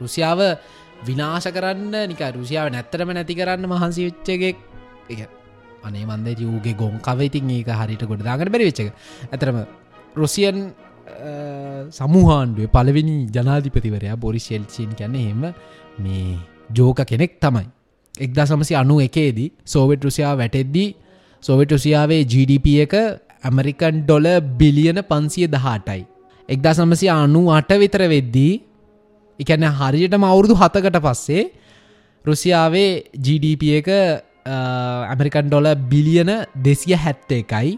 [0.00, 0.40] රුසියාව
[1.04, 4.56] විනාශ කරන්න නික රුසියාව නැත්තරම නැති කරන්න මහන්සි විච්චගෙක්
[5.08, 5.20] එක
[5.82, 8.80] අනේ මන්ද ජූගේ ගොන් කවයිතින් ඒක හරිට ගොඩ දාගට බැරිවෙච්ච
[9.32, 9.58] ඇතරම
[10.16, 10.58] රුසියන්
[11.90, 15.42] සමුහන්ඩුවේ පලවෙනි ජනාධිපතිවරයා බොරි ශෙල්චීන් ගැන්න හෙම
[15.98, 16.38] මේ
[16.70, 17.66] ජෝක කෙනෙක් තමයි.
[18.14, 20.88] එක්දා සමසි අනු එකේදී සෝවෙට් රුසියා වැටෙද්දී
[21.42, 22.94] සෝවෙට් රුසියාවේ GDP එක
[23.42, 24.26] ඇමරිකන් ඩොල
[24.58, 26.02] බිලියන පන්සිය දහටයි.
[26.48, 28.52] එක්දා සමසි අනු අට විතර වෙද්දී
[29.38, 31.44] එකැන හරියටම අවුරුදු හතකට පස්සේ
[32.24, 33.88] රුසියාවේ GDP එක
[35.08, 37.72] ඇමරිකන් ඩොල බිලියන දෙසිය හැත්ත එකයි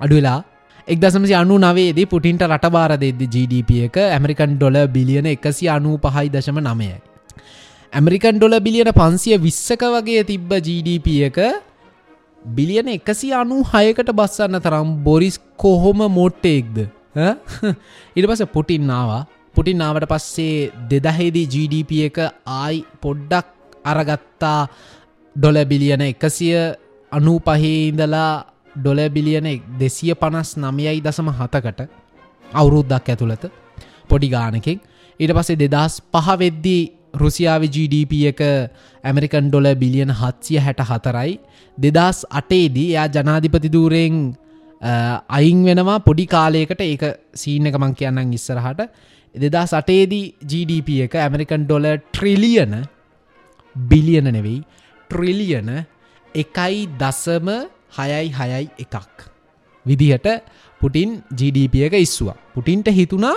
[0.00, 0.40] අඩුවෙලා
[0.88, 6.28] එක්දසමසි අනු නවේදී පුටින්ට රට බාර දෙද GDP එක ඇමරිකන් ඩොල බිලියන එකසි අනූ පහයි
[6.30, 6.96] දශම නමයයි.
[7.92, 11.38] ඇමරිකන් ඩොල බිලියන පන්සිය විස්සක වගේ තිබ්බ GDP එක
[12.42, 19.22] බිලියන එකසි අනු හයකට බස්සන්න තරම් බොරිස් කොහොම මොට්ටෙක්ද ඉට පස පුටින්නාවා
[19.54, 23.46] පුටින්නාවට පස්සේ දෙදහෙදී GDP එක ආයි පොඩ්ඩක්
[23.84, 24.60] අරගත්තා.
[25.36, 26.54] ඩොල බිලියන එකසිය
[27.12, 28.44] අනූ පහේඉඳලා
[28.76, 29.46] ඩොල බිලියන
[29.78, 31.80] දෙසිය පනස් නමයයි දසම හතකට
[32.44, 33.44] අවුරුද්දක් ඇතුළත
[34.08, 34.78] පොඩි ගානකින්.
[35.20, 36.82] ඊට පස්සේ දෙදස් පහවෙද්දී
[37.14, 38.40] රුසියාව GDP එක
[39.04, 41.38] ඇමරිකන් ඩොල බිලියන හත්සිය හැට හතරයි
[41.78, 44.16] දෙදස් අටේදී එයා ජනාධිපති දූරෙන්
[44.84, 46.80] අයින් වෙනවා පොඩි කාලයකට.
[46.82, 48.82] ඒක සීන එක මං කියන්නම් ඉස්සරහට.
[49.34, 52.74] දෙදා සටේදී GDP එක ඇමරිකන් ඩොල ට්‍රිලියන
[53.76, 54.60] බිලියන නෙවෙයි
[55.10, 55.70] ට්‍රිලියන
[56.34, 57.48] එකයි දසම
[57.96, 59.26] හයයි හයයි එකක්
[59.86, 60.28] විදිහට
[60.80, 63.34] පුටින් GDP එක ඉස්වා පුටින්ට හිතුනා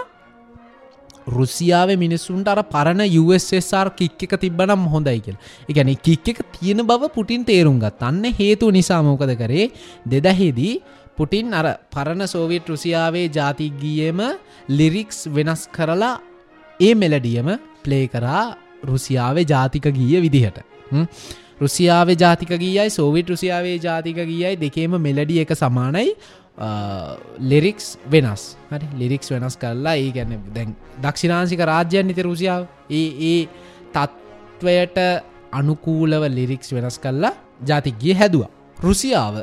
[1.27, 5.37] රුසියාව මිනිස්සුන්ට අර පරණ USSR කික් එක තිබ්බනම් හොඳයි කියල.
[5.69, 9.71] එකැන කික් එක තියෙන බව පුටින් තේරුම්ගත් අන්න හේතු නිසා මෝකද කරේ?
[10.07, 10.73] දෙදහෙදී
[11.17, 14.19] පුටින් අර පරණ සෝවියට් රුසියාවේ ජාතිගියම
[14.79, 16.13] ලිරික්ස් වෙනස් කරලා
[16.79, 17.49] ඒ මෙලඩියම
[17.85, 18.45] ප්ලේ කරා
[18.91, 20.57] රුසියාවේ ජාතික ගීය විදිහට.
[21.63, 26.07] රුසියාවේ ජාතික ගීයයි සෝවිට රුසියාවේ ජාතික ගීයයි දෙකේම මෙලඩිය එක සමානයි.
[27.51, 28.43] ලෙරික්ස් වෙනස්.
[28.71, 32.67] හරි ලිරික්ස් වෙනස් කරලා ඒ ගැන දැන් දක්ෂිනාන්සික රාජ්‍යන් නිත රුසියාව.
[32.99, 33.41] ඒ ඒ
[33.95, 34.97] තත්ත්වයට
[35.59, 37.33] අනුකූලව ලිරික්ස් වෙනස් කල්ලා
[37.69, 38.51] ජාතිගිය හැදවා.
[38.85, 39.35] රුසියාව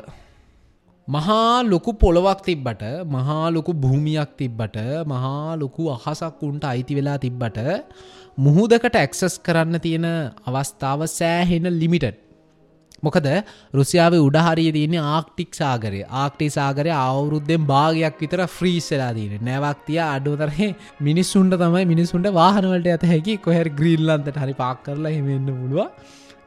[1.08, 7.58] මහා ලොකු පොළොවක් තිබ්බට මහා ලොකු භූමියක් තිබ්බට මහා ලොකු අහසක් උන්ට අයිති වෙලා තිබ්බට
[8.38, 10.06] මුහුදකට ඇක්සස් කරන්න තියෙන
[10.46, 12.16] අවස්ථාව සෑහෙන ලිමිටඩ්
[13.02, 13.28] මොකද
[13.74, 16.00] රුසියාව උඩහරිය තියන්නේ ආක්ටික් සාගරය.
[16.14, 20.70] ආක්ටි සාගරය අවුරුද්ධෙන් භාගයක් විතර ෆ්‍රීස්සලා දීන නැවක්තිය අඩුතරේ
[21.02, 25.88] මිනිස්සුන්ට තමයි මිනිසුන්ට වාහනවලට ඇත හැකි කොහැර ග්‍රීල්ලන්තට හරි පාක් කරලා හෙමෙන්න්න පුළුව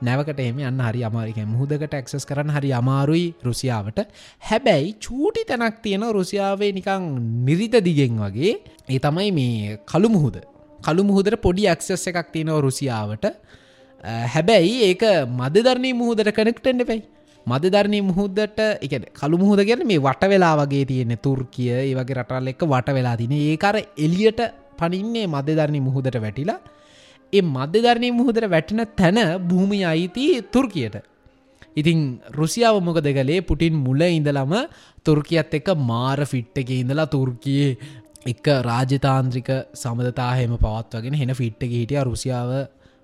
[0.01, 3.99] නැවකට එම අන්න හරි අමාරික මුහදකට ක්සස් කරන්න හරි අමාරුයි රුසියාවට.
[4.41, 7.05] හැබැයි චූටි තැනක් තියෙන රුසියාවේ නිකං
[7.45, 8.53] නිරිත දිගෙන් වගේ
[8.89, 10.38] ඒ තමයි මේ කළු මුහුද.
[10.79, 13.25] කළු මුහුදට පොඩි ඇක්සස් එකක් තියෙනව රුසියාවට.
[14.33, 15.03] හැබැයි ඒක
[15.39, 17.03] මදධරණී මුහුදට කනෙක්ටෙන්ඩ පැයි
[17.47, 22.47] මදධරණී මුහුදට එක කළු මුහුද ගැන මේ වට වෙලා වගේ තියෙන තුර්කිය ඒ වගේ රටල්
[22.53, 24.41] එක වට වෙලා තින ඒකර එලියට
[24.79, 26.60] පනින්නේ මදධරණී මුහුදට වැටිලා
[27.33, 30.97] ඒ මධ්‍යධරණය මුහදර වැටෙන තැන භූමි අයිති තුර්කියට.
[31.75, 31.99] ඉතින්
[32.31, 33.41] රුසියාව මොකද කළේ?
[33.41, 34.53] පුටින් මුල ඉඳලම
[35.03, 37.77] තුර්කියත් එක මාර ෆිට් එක ඉඳලා තුර්කයේ
[38.25, 42.01] එක රාජතාන්ත්‍රික සමධතාහෙම පවත්වගෙන හෙන ෆිට් එක හිටිය.
[42.01, 42.51] රුසියාව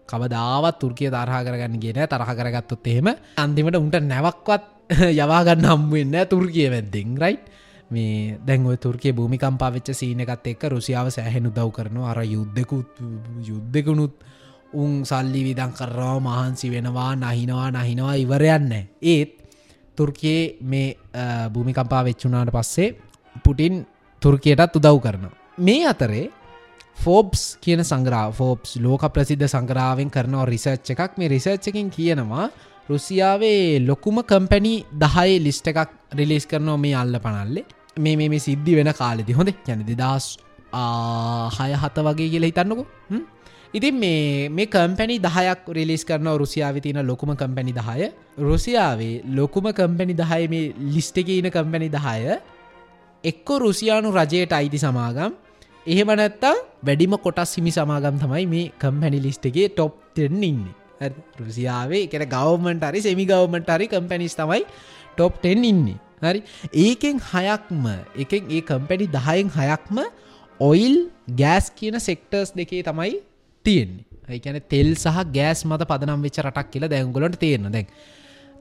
[0.10, 3.08] කවදාවත් තුර්කිය තරහ කරගන්න ගෙන තරහ කරගත්තොත් එහෙම
[3.38, 4.64] අන්තිමට උන්ට නැවක්වත්
[5.20, 7.46] යවාගන්න හම්වෙන්න තුර්කිය වැද්දෙන් රයිට්
[7.94, 12.12] මේ දැන්ව තුර්කය භූමිකම්පා වෙච්ච සීනකත් එක්ක රුසියාව සෑහෙනු දව් කරනවා.
[12.12, 12.90] අර යුද්ධකුත්
[13.44, 14.14] යුද්ධකුණුත්
[14.74, 18.72] උන් සල්ලි විදං කරවා මහන්සි වෙනවා නහිනවා නහිනවා ඉවරයන්න
[19.04, 19.32] ඒත්
[19.98, 20.88] තුර්කයේ මේ
[21.54, 22.96] භූමිකම්පා වෙච්චුනාට පස්සේ
[23.46, 23.86] පුටින්
[24.22, 25.28] තුර්කයටත් උදව් කරන
[25.60, 26.26] මේ අතරේ
[26.98, 31.18] ෆෝබ්ස් කියන සංග්‍රා ෆෝබ්ස් ලෝක ප්‍රසිද්ධ සංග්‍රාවෙන් කරනවා රිසර්ච් එකක්.
[31.18, 32.50] මේ රිසර්ච්චකින් කියනවා
[32.90, 37.66] රුසියාවේ ලොකුම කම්පැනි දහයි ලිස්ට එකක් රිලිස් කරනවා මේ අල්ල පනල්ලේ
[37.98, 39.34] මේ මේ සිද්ධි වෙන කාලෙදි.
[39.34, 39.50] හොඳ?
[39.68, 40.38] යැන දෙදස්
[41.58, 42.86] හය හත වගේ කියල හිතන්නකු.
[43.74, 48.10] ඉතින් මේ මේ කම්පැනි දහයක් රිලිස් කරන රුසියාව තින ලොකුම කම්පැනි දහය.
[48.40, 52.38] රුසියාවේ ලොකුම කම්පැනි දහය මේ ලිස්ට එක ඉන කම්පැනි දහය
[53.24, 55.34] එක්කො රුසියානු රජයට අයිති සමාගම්.
[55.86, 60.74] එහෙම නැත්තා වැඩිම කොටස් හිමි සමාගම් තමයි මේ කම්පැනි ලිස්ටගේ ටොප් ටෙන් ඉන්නේ.
[61.40, 64.64] රුසියාවේ කෙන ගවමට හරි සෙමි ගවමට හරි කම්පැනිස් තමයි
[65.18, 65.98] ටොප් ටෙන් ඉන්නේ.
[66.30, 66.42] හරි?
[66.86, 67.84] ඒකෙන් හයක්ම
[68.24, 70.02] එකෙන් ඒ කම්පැඩි දහයෙන් හයක්ම
[70.60, 70.98] ඔයිල්
[71.42, 73.14] ගෑස් කියන සෙක්ටර්ස් දෙකේ තමයි
[73.66, 74.06] තියෙන්නේ.
[74.30, 77.88] ඒකැන තෙල් සහ ගෑස් මත පදනම් වෙච්ච රටක් කියලා දැංගොලට තියෙන දැන්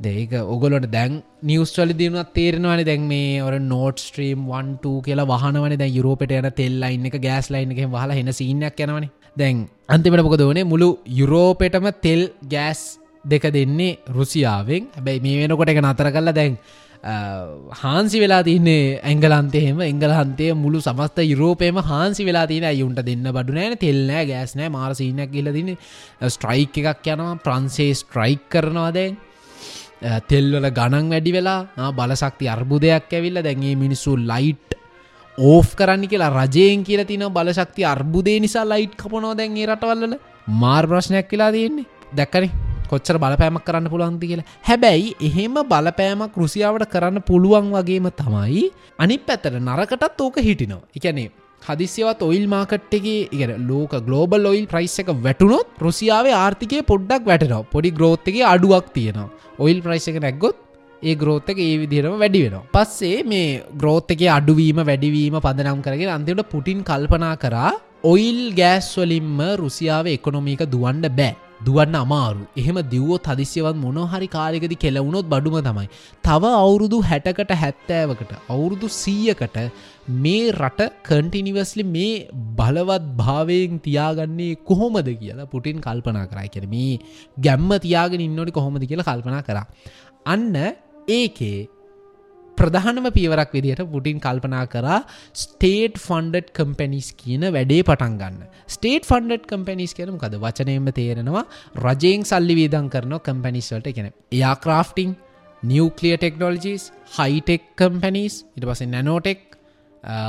[0.05, 2.85] දෙක ඔගොලොට දැන් නිියස්ටලි දිනුවත් තේරෙනවාන.
[2.91, 5.77] දැන් මේ ඔර නෝට් ස්ට්‍රීම් වන්ට කියලා වහනවන.
[5.83, 9.07] දැ යුරෝපට යන තෙල්ලයින්න එක ගෑස් ලයින් එක හලා හෙන සිීනයක් යනවන.
[9.41, 10.65] දැන් අන්තිමට මොකද වනේ?
[10.73, 10.89] මුළු
[11.21, 12.23] යුරෝපෙටම තෙල්
[12.55, 12.83] ගෑස්
[13.25, 14.89] දෙක දෙන්නේ රුසියාවෙන්.
[14.97, 16.59] හැබැයි මේ වෙනකොට එක නතර කල්ලා දැන්
[17.03, 23.77] හාන්සි වෙලා තියන්නේ ඇංගලන්තයහෙම එංගලහන්තය මුළු සමස්ත යුරෝපයම හාන්සි වෙලා තින යුන්ට දෙන්න බඩු නෑන?
[23.77, 25.77] තෙල්නෑ ගෑස්නෑ මාරසිීනයක් කියල දින
[26.25, 27.39] ස්ට්‍රයික් එකක් යනවා.
[27.39, 29.17] ප්‍රන්සේ ස්ට්‍රයික් කරනවාදැන්
[30.23, 34.79] තෙල්වල ගණන් වැඩි වෙලා බලසක්ති අර්බුදයක් ඇවිල්ල දැන්ගේ මිනිස්සු ලයිට්
[35.39, 41.27] ඕෆ් කරන්න කියලා රජයෙන් කියල තින බලශක්ති අර්බුදේ නිසා ලයිට් කපනෝ දැන්ගේ රටවල්ල මාර් ප්‍රශ්නයක්
[41.29, 41.91] කියලා තියෙන්නේ.
[42.13, 42.72] දැක්කන?
[42.93, 44.49] කොච්චර බලපෑමක් කරන්න පුළුවන්ති කියලා.
[44.69, 48.67] හැබැයි එහෙම බලපෑමක් රුසියාවට කරන්න පුළුවන් වගේම තමයි
[49.05, 50.83] අනි පැතර නරකටත් ඕක හිටිනවා.
[50.99, 51.29] එකනේ
[51.69, 57.63] හදිසිවත් ඔයිල් මාකට්ගේ ඉගෙන ලෝක ගලෝබල් ඔයිල් ප්‍රයිස් එක වැටුනොත් රුසියාවේ ආර්ථිකය පොඩ්ඩක් වැටනවා.
[57.75, 59.31] පොඩි ග්‍රෝත්තගේ අඩුවක් තියෙනවා.
[59.65, 60.59] ඔයිල් ප්‍රයිස් එක නැක්ගොත්
[61.03, 62.67] ඒ ග්‍රෝත්තක ඒ විදිරම වැඩි වෙනවා.
[62.75, 67.73] පස්සේ මේ ග්‍රෝත්තක අඩුවීම වැඩිවීම පදනම් කරගෙන අන්තිට පුටින් කල්පනා කරා
[68.13, 71.35] ඔයිල් ගෑස්වලින්ම රුසියාව එකොනොමික දුවන්ඩ බෑ.
[71.67, 72.43] දුවන්න අමාරු.
[72.57, 75.89] එහෙම දිව්වෝ හදිසියවත් මොනොහරි කාලෙකදි කෙලවුණොත් බඩුම තමයි.
[76.25, 79.59] තව අවුරුදු හැටකට හැත්තෑවකට අවුරුදු සීයකට
[80.25, 82.15] මේ රට කන්ටිනිවස්ලි මේ
[82.61, 86.95] බලවත් භාවයෙන් තියාගන්නේ කොහොමද කියලා පුටින් කල්පනා කරයි කර මේ
[87.39, 89.67] ගැම්ම තියාගෙන ඉන්නොට කොහොමද කියලා කල්පනා කරා.
[90.27, 90.57] අන්න
[91.11, 91.69] ඒකේ
[92.63, 95.01] ප්‍රධානම පියවරක් විදිහට පුටින් කල්පනා කරා
[95.43, 98.41] ස්ටේට් ෆන්ඩඩ් කම්පැනිස් කියන වැඩේ පටන් ගන්න.
[98.75, 101.45] ස්ටේට් ෆන්ඩඩ් කම්පැනිස් කියන කද වචනයම තේරෙනවා
[101.87, 105.13] රජයෙන් සල්ලි වීදන් කරන කම්පැනිස්වලට කියෙන එයා ක්‍රාෆ්ටිං
[105.63, 106.85] නිියවක්ලිය ටෙක්නෝලජිස්
[107.17, 109.41] හයිටෙක් කම්පැනිස් ඉට පස නැනෝටෙක්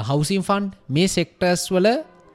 [0.10, 0.66] හවසින් ෆන්්
[0.96, 1.88] මේ සෙක්ටර්ස් වල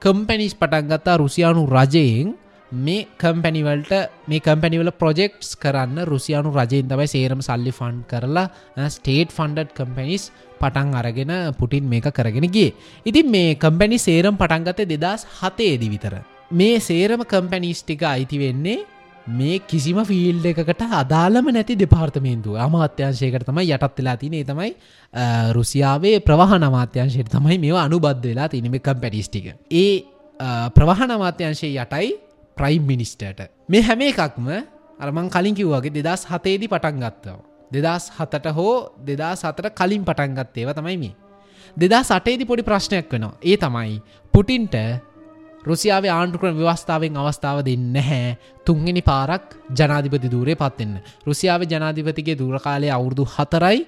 [0.02, 2.28] කම්පැනිස් පටන්ගත්තා රුසියානු රජයෙන්.
[2.70, 3.92] මේ කම්පැනිවල්ට
[4.26, 10.92] මේ කම්පැනිවල ප්‍රොජෙක්ස් කරන්න රුසියානු රජයෙන් තමයි සේරම සල්ලි ෆන්් කරලා ස්ටේට් ෆන්ඩඩ් කම්පැනිස් පටන්
[10.94, 12.74] අරගෙන පුටින් මේක කරගෙනගේ
[13.06, 16.14] ඉතින් මේ කම්පැනි සේරම් පටන්ගත දෙදස් හතේදි විතර.
[16.50, 18.84] මේ සේරම කම්පැනිස් ටික අයිති වෙන්නේ
[19.30, 24.70] මේ කිසිම ෆිල්ඩ එකකට අදාළම නැති දෙපාර්තමේන්තු අමාත්‍යංශයකට තමයි යටත් වෙලා තිනේ තමයි
[25.52, 29.92] රුසියාවේ ප්‍රවාහ නමාත්‍යංශයට තමයි මේ අනුබද්ධ වෙලා තිනමකම් පැටිස්ටික ඒ
[30.76, 32.27] ප්‍රවාහ නමාත්‍යංශය යටයි
[32.58, 34.48] ප්‍රයිම් මිනිස්ටට මේ හැම එකක්ම
[35.00, 37.38] අරමං කලින් කිව්වගේ දෙදස් හතේදි පටන් ගත්තව.
[37.72, 41.14] දෙදස් හතට හෝ දෙදා සතට කලින් පටන් ගත්තේව තමයි මේ.
[41.76, 43.36] දෙදා සටේදි පොඩි ප්‍රශ්නයක් වෙනවා.
[43.42, 44.00] ඒ තමයි
[44.34, 44.76] පුටින්ට
[45.64, 50.94] රුසියාව ආණ්ඩුකරන ව්‍යවස්ථාවෙන් අවස්ථාව දෙන්න නැහැ තුන්ගෙන පාරක් ජනාධිපති දූරේ පත්වෙන්න.
[51.26, 53.80] රුසියාව ජනාධිපතිගේ දුරකාලය අවුරුදු හතරයි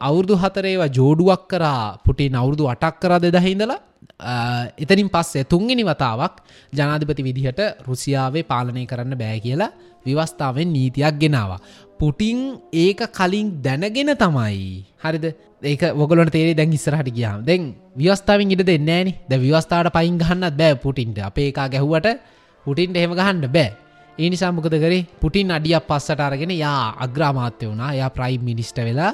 [0.00, 3.80] අවුරුදු හතරේවා ජෝඩුවක් කරා පුටින් අවුරුදු අටක් කරා දෙදහිඳලා
[4.20, 9.72] එතනින් පස්සේ තුන්ගෙන වතාවක් ජනාධිපති විදිහට රුසියාවේ පාලනය කරන්න බෑ කියලා
[10.06, 11.58] විවස්ථාවෙන් නීතියක් ගෙනවා.
[11.98, 14.84] පුටිං ඒක කලින් දැනගෙන තමයි.
[15.02, 15.34] හරිද?
[15.62, 17.44] ඒක ඔගලට තේරේ දැන් ඉස්සරහට ගියාම්.
[17.44, 21.18] දැන් විවස්ථාවෙන් ඉට දෙන්නෑන ද විවස්ථාට පයින් ගන්නත් බෑ පුටින්ට.
[21.18, 22.20] අපේ එක ගැහුවට
[22.66, 23.70] පුටින්ට එහෙම ගහන්න බෑ.
[24.18, 25.06] ඒ නිසා මොකද කරේ?
[25.20, 27.94] පුටින් අඩියක් පස්සට අරගෙන යා අග්‍රාමාත්‍ය වුණා.
[27.94, 29.12] යා ප්‍රයිම් මිනිස්ට වෙලා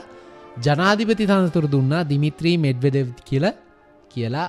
[0.61, 2.05] ජනාධිපති තනතුර දුන්නා.
[2.05, 3.47] දිමිත්‍රී මෙඩ්වෙදව කියල
[4.13, 4.49] කියලා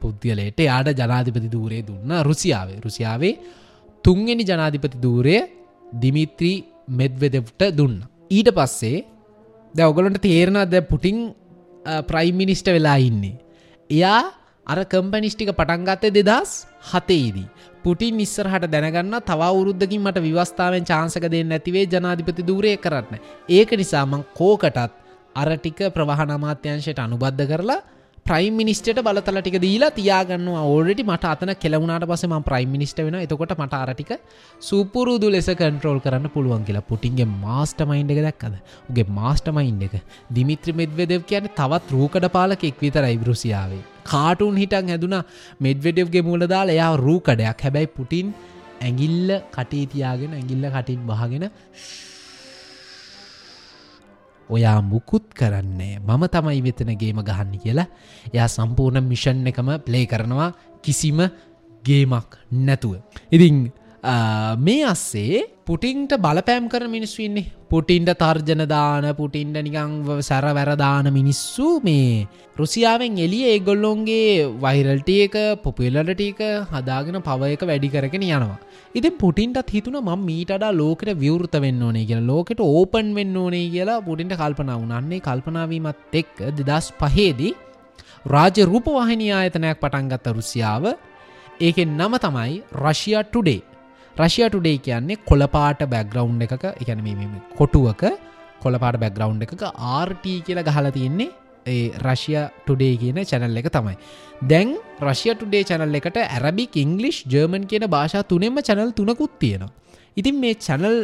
[0.00, 3.34] පුද්ගලයට යාට ජනාධිපති දූරේ දුන්න රුසියාවේ රුසියාවේ
[4.04, 5.36] තුන්ගනි ජනාධිපති දූරය
[6.02, 6.56] දිමිත්‍රී
[6.90, 7.96] මෙද්වෙදට දුන්න.
[8.30, 9.04] ඊට පස්සේ
[9.74, 11.18] ද ඔගලන්ට තේරණ ද පුටිං
[12.06, 13.36] ප්‍රයිම් මිනිස්ට වෙලා ඉන්නේ.
[13.90, 14.22] එයා
[14.66, 16.52] අර කම්පනිස්ටික පටන්ගත්තේ දෙදස්
[16.90, 17.48] හතේදී.
[17.84, 23.20] පුටින් නිස්සරහට දැනගන්න තවරුද්දකින් මට විවස්ථාවෙන් චාන්සක දෙන්න ඇතිවේ ජනාධිපති දූරය කරන්න.
[23.48, 24.78] ඒක නිසාමං කෝකටත්
[25.34, 27.80] අරටික ප්‍රවාහන අමාත්‍යංශයට අනුබද්ධ කරලා
[28.28, 33.54] ප්‍රයිම් මිනිස්ට බලතල ටික දීලා තියාගන්න ඕඩට මට අතන කෙලවුණට පසම ප්‍රයිම් මිනිස්ට වෙන එතකොට
[33.56, 34.10] මට අරටික
[34.60, 36.84] සුපුරුදු ලෙස කන්ට්‍රෝල් කරන්න පුළුවන් කියලා.
[36.90, 38.58] පුටින්ගේ මාස්ට මයින්ඩ එක දැක්කද?
[38.90, 39.94] උගේ මාස්ට මයින්ඩ එක.
[40.38, 45.16] දිමිත්‍ර මෙද්වෙදව කියන තවත් රූකඩ පාලකෙක් විතර ඉබරුසියාවේ කාටුන් හිටන් හැදුන
[45.66, 47.64] මෙඩ්වෙඩව්ගේ මුලදාල එයා රූකඩයක්.
[47.66, 48.34] හැබැයි පුටින්
[48.82, 51.48] ඇගිල්ල කටේ තියාගෙන ඇගිල්ල කටින් වහගෙන
[54.50, 57.88] ඔයා මුකුත් කරන්නේ මම තමයි වෙතනගේම ගහන්න කියලා
[58.34, 60.50] එයා සම්පූර්ණ මිෂන් එකම ප්ලේ කරනවා
[60.82, 61.20] කිසිම
[61.84, 63.00] ගේමක් නැතුව.
[63.30, 63.70] ඉතිං
[64.02, 73.18] මේ අස්සේ පුටින්ට බලපෑම් කර මිනිස්වන්නේ පුටින්ට තර්ජනදාන පුටින්ට නිකං සැර වැරදාන මිනිස්සු මේ රුසියාවෙන්
[73.18, 75.34] එලිය ඒගොල්ලොන්ගේ වෛරල්ටියක
[75.64, 78.58] පොපිලටටක හදාගෙන පවයක වැඩි කරගෙන යනවා.
[78.94, 82.28] ඉතින් පුටින්ටත් හිතුන ම මීටඩා ලෝකට විවෘත වෙන්න ඕනේ කියලා.
[82.30, 87.54] ලෝකට ඕපන් වෙන්න ඕනේ කියලා පුටින්ට කල්පනා වනන්නේ කල්පනාවීමත් එක්ක දෙදස් පහේදී
[88.26, 90.84] රාජ රූපවාහිනි ආයතනයක් පටන්ගත්ත රුසියාව.
[91.60, 93.60] ඒකෙන් නම තමයි රශයා ටුඩේ.
[94.18, 97.02] රශය ටුඩේ කියන්නේ කොළපාට බැග්‍රවුන්් එකක එකන
[97.58, 98.02] කොටුවක
[98.62, 101.30] කොළපාට බැග්‍රවුන්් එකක ආර්ට කියලා ගහල තියෙන්නේ
[101.66, 103.96] ඒ රශය ටුඩේ කියන චැනල් එක තමයි.
[104.42, 104.68] දැන්
[105.00, 109.72] රශය ටුඩේ චැනල් එකට ඇරබික් ඉංගලිෂ් ජර්මන් කියන භාෂා තුනෙම චැනල් තුනකුත් තියෙනවා.
[110.16, 110.96] ඉතින් මේ චැනල්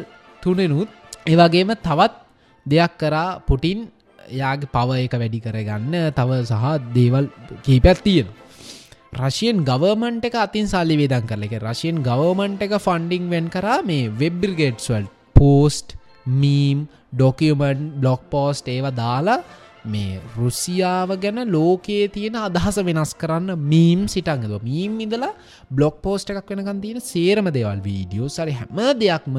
[0.43, 0.89] තුනෙනුත්
[1.27, 2.15] ඒවගේම තවත්
[2.67, 3.81] දෙයක් කරා පුටින්
[4.33, 7.27] යාගේ පව එක වැඩි කරගන්න තව සහ දේවල්
[7.65, 8.44] කීපැත් තියෙනවා.
[9.17, 11.45] රශයෙන් ගවමන්ට එක අතින් සල්ලි වේදන් කරල.
[11.47, 15.95] එක රශයෙන් ගවමන්ට එක ෆන්ඩිං වෙන් කරා මේ වෙබ්බිර්ගේට්ස්වල් post
[16.41, 19.39] meme document blog post ඒව දාලා
[19.87, 25.33] මේ රුසියාව ගැන ලෝකයේ තියෙන අදහස වෙනස් කරන්න මීම් සිටන්ගද මීම් ඉදලා
[25.71, 29.37] බ්ලොග් පෝස්ට එකක් වෙනකන් තියෙන සේරම දෙවල් වීඩියෝ සරි හැම දෙයක්ම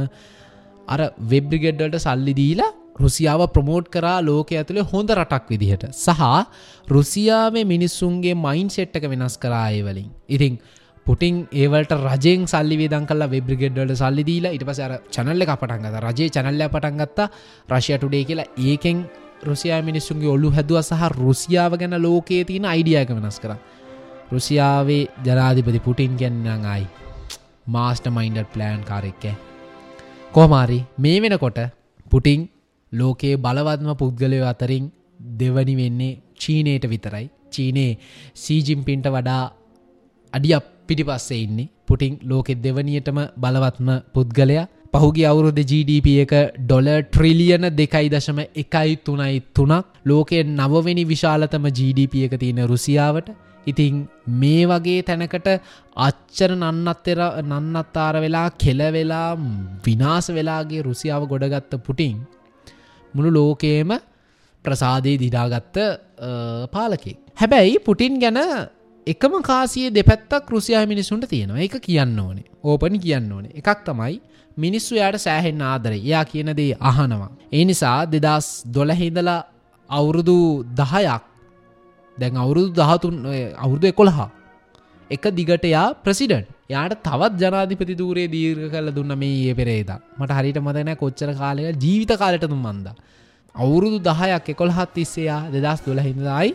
[0.88, 2.72] අර වෙබ්‍රිගෙඩ්ඩට සල්ලි දීලා
[3.03, 5.84] රුසියාව ප්‍රමෝට් කරා ලෝක ඇතුළේ හොඳ රටක් විදිහට.
[6.05, 6.21] සහ
[6.95, 10.55] රුසියාවේ මිනිස්සුන්ගේ මයින් සෙට්ටක වෙනස් කරායවලින් ඉතිං
[11.05, 16.34] පුටින් ඒවලට රජයෙන් සල්ලි වේදන් කල්ලා වෙබ්‍රිගෙඩ්ඩට සල්ලි දීලා ඉට පසර චනල්ල එක පටන්ගත රජයේ
[16.36, 17.27] චනල්ල පටන්ගත්තා
[17.73, 18.51] රශය ටුඩේ කියලා.
[18.67, 18.97] ඒකෙන්
[19.49, 23.53] රුසියා මිනිස්සුන්ගේ ඔල්ලු හැදුව සහ රුසියාව ගැන ලෝකයේ තියෙන අයිඩියක වෙනස් කර.
[24.34, 26.86] රුසියාවේ ජනාධිපති පුටින් ගැන්නන් අයි
[27.67, 29.36] මාස්ට මයින්ඩර් ප්ලෑන් කාරෙක්කෑ
[30.36, 31.60] කෝමාරි මේ වෙනකොට
[32.12, 32.41] පුටිං
[32.99, 34.86] ලෝකයේ බලවත්ම පුද්ගලය අතරින්
[35.39, 37.25] දෙවනි වෙන්නේ චීනයට විතරයි.
[37.53, 37.91] චීනයේ
[38.43, 39.43] සීජිම්පින්ට වඩා
[40.34, 41.69] අඩියක් පිටිපස්සේ ඉන්නේ.
[41.88, 44.65] පුටිං ලෝකෙ දෙවනියටම බලවත්ම පුද්ගලයා.
[44.93, 49.86] පහුගේ අවුරුද GDP එක ඩොල ට්‍රිලියන දෙකයි දශම එකයි තුනයි තුනක්.
[50.05, 53.29] ලෝකෙ නවවෙනි විශාලතම GDP එක තියෙන රුසියාවට.
[53.67, 53.95] ඉතිං
[54.41, 55.47] මේ වගේ තැනකට
[56.08, 59.29] අච්චර නන්නත්තෙර නන්නත්තාර වෙලා කෙලවෙලා
[59.86, 62.17] විනාස වෙලාගේ රුසියාව ගොඩගත්ත පුටිං
[63.15, 63.91] මුළු ලෝකේම
[64.65, 65.78] ප්‍රසාදයේ දිඩාගත්ත
[66.71, 68.39] පාලකෙක් හැබැයි පුටින් ගැන
[69.08, 71.60] එකම කාසිය දෙපැත්තක් රුසියා මිනිසුන්ට තියෙනවා.
[71.60, 72.45] එක කියන්න ඕනේ.
[72.63, 73.51] ඕපනි කියන්න ඕනේ.
[73.54, 74.21] එකක් තමයි
[74.58, 75.93] මිනිස්සු යායට සෑහෙන් ආදර.
[75.93, 77.32] එයා කියනදේ අහනවා.
[77.51, 79.41] ඒ නිසා දෙදස් දොලහිදලා
[79.89, 80.38] අවුරුදු
[80.73, 81.23] දහයක්
[82.17, 83.15] දැන් අවුරුදු දහතුන්
[83.58, 84.30] අවුරුදු එකොළහා
[85.10, 89.89] එක දිගටයා ප්‍රසිඩන්් යාට තවත් ජනාධිපති දූරේ දීර්ඝ කල දුන්න මේ ඒ පෙරේද.
[90.19, 92.88] මට හරිට මතන කොච්චර කාලය ජීවිත කාලටතුම් මන්ද.
[93.56, 96.49] අවුරුදු දහයක් එකොළහත් තිස්සයා දෙදස් දොලහිදයි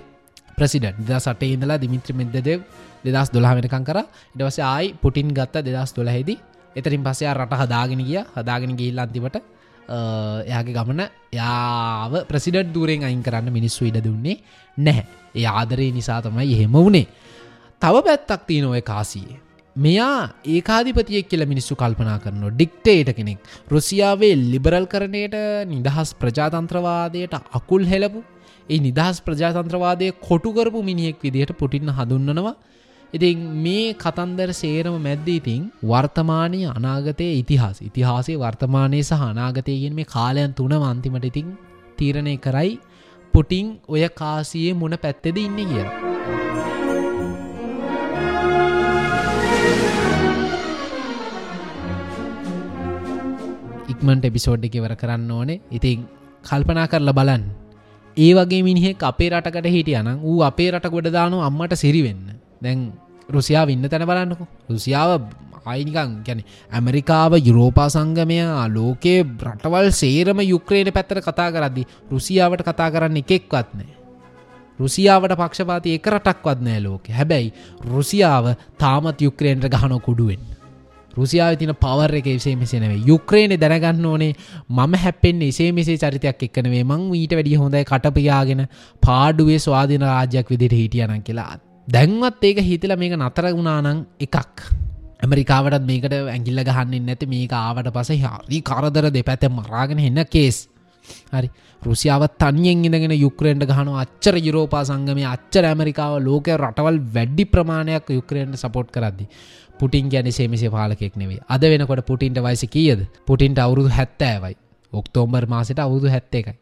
[0.57, 2.61] ප්‍රසිඩන්් දෙදා සටේ ඉඳලා දිමිත්‍ර මෙදදෙව්
[3.05, 3.99] දෙදස් දොලා වෙනකං කර
[4.35, 6.39] ඉඩවස ආයි පුටින් ගත්ත දෙදස් දොලහෙදී
[6.77, 8.21] එතරින් පසයා රට හදාගෙන ගිය.
[8.37, 9.37] හදාගෙන ගිල්ල අන්තිමට
[9.91, 11.01] එයාගේ ගමන
[11.33, 14.37] යාව ප්‍රසිඩට් දුරෙන් අයින් කරන්න මිනිස්සු ඉඩ දුන්නේ
[14.77, 15.07] නැහැ.
[15.35, 17.07] ඒ ආදරේ නිසා තමයි එහෙම වුණේ
[17.83, 19.50] තව පැත්තක් තිය නොය කාසියේ.
[19.77, 23.39] මෙයා ඒකාධිපතියෙක් කියල මිනිස්සු කල්පනා කරන ඩික්ටේට කෙනෙක්.
[23.69, 28.23] රුසියාවේ ලිබරල් කරණයට නිදහස් ප්‍රජාතන්ත්‍රවාදයට අකුල් හෙලපු
[28.69, 32.57] ඒ නිදහස් ප්‍රජාතන්ත්‍රවාදය කොටුකරපු මිනිහෙක් විදිහට පුටින්න හඳුන්නනවා
[33.13, 40.75] ඉතින් මේ කතන්දර සේරම මැද්දීතින් වර්තමානය අනාගතය ඉතිහාස ඉතිහාසේ වර්තමානය සහ අනාගතයගෙන් මේ කාලයන් තුන
[40.83, 41.49] අන්තිමට ඉතින්
[41.99, 42.79] තීරණය කරයි.
[43.35, 46.50] පුටිං ඔය කාසියේ මුණ පැත්තෙද ඉන්න කිය.
[54.01, 55.61] ඉක්මට එපිසෝඩ් එක වර කරන්න ඕනේ.
[55.71, 56.07] ඉතින්
[56.45, 57.45] කල්පනා කරලා බලන්න.
[58.17, 62.93] ඒ වගේ මිනිහෙක් අපේ රටකට හිටියනම් ඌ අපේ රට ගොඩදානු අම්මට සිරිවෙන්න දැන්
[63.29, 64.45] රුසියාව ඉන්න තැන බලන්නකු.
[64.69, 65.29] රුසියාව
[65.67, 73.21] අයිනිකං ගැන ඇමරිකාව යුරෝපා සංගමයා ලෝකයේ රටවල් සේරම යුක්‍රේණ පැත්තර කතා කරද්දි රුසියාවට කතා කරන්න
[73.23, 74.01] එකෙක්වත්නෑ
[74.81, 77.05] රුසියාවට පක්ෂපාති එක රටක්වත් නෑ ලෝක.
[77.11, 77.53] හැබැයි
[77.85, 80.60] රුසියාව තාමත් යුක්‍රේන්ට ගහනො කුඩුවෙන්
[81.21, 84.33] රුසියාව තින පවර එක එසේ මෙසෙනවේ යුක්‍රේණය දැනගන්න ඕනේ
[84.71, 88.63] මම හැපෙන් එසේ මෙසේ චරිතයක් එක්කනවේ මං ඊට වැඩිය හොඳයි කටපයාගෙන
[89.03, 91.51] පාඩුවේ ස්වාධන රාජ්‍යයක් විදිට හිටියන කියලා.
[91.89, 94.61] දැන්වත් ඒක හිතල මේක නතර වුණානං එකක්.
[95.21, 100.59] ඇමරිකාවටත් මේකට ඇගිල්ල ගහන්න නැති මේක ආවට පස හරි කරදර දෙපැත මරාගෙන එන්න කේස්
[101.31, 101.51] හරි.
[101.83, 108.57] රුසියාවත් තනියෙන් ඉඳගෙන යුක්‍රේන්ට ගහන අච්චර යුරෝපා සංගමය අච්චර ඇමරිකාව ලෝක රටවල් වැඩි ප්‍රමාණයක් යුක්‍රේන්ට
[108.57, 109.27] සපෝට් කරද්දි.
[109.81, 113.01] පුටින් ගැන සේමිසේ පාලකෙක් නෙවේ අද වෙනකොට පුටින්ට වයිස කියද?
[113.29, 114.55] පුටින්ට අවුරුදු හැත්තෑවයි.
[114.93, 116.55] ඔක්තෝම්බර් මාසට අවුරුදු හැත්ත එකයි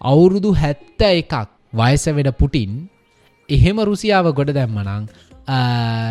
[0.00, 1.34] අවුරුදු හැත්ත එකක්
[1.72, 2.72] වයස වෙඩ පුටින්
[3.48, 5.06] එහෙම රුසියාව ගොඩ දැම්මනං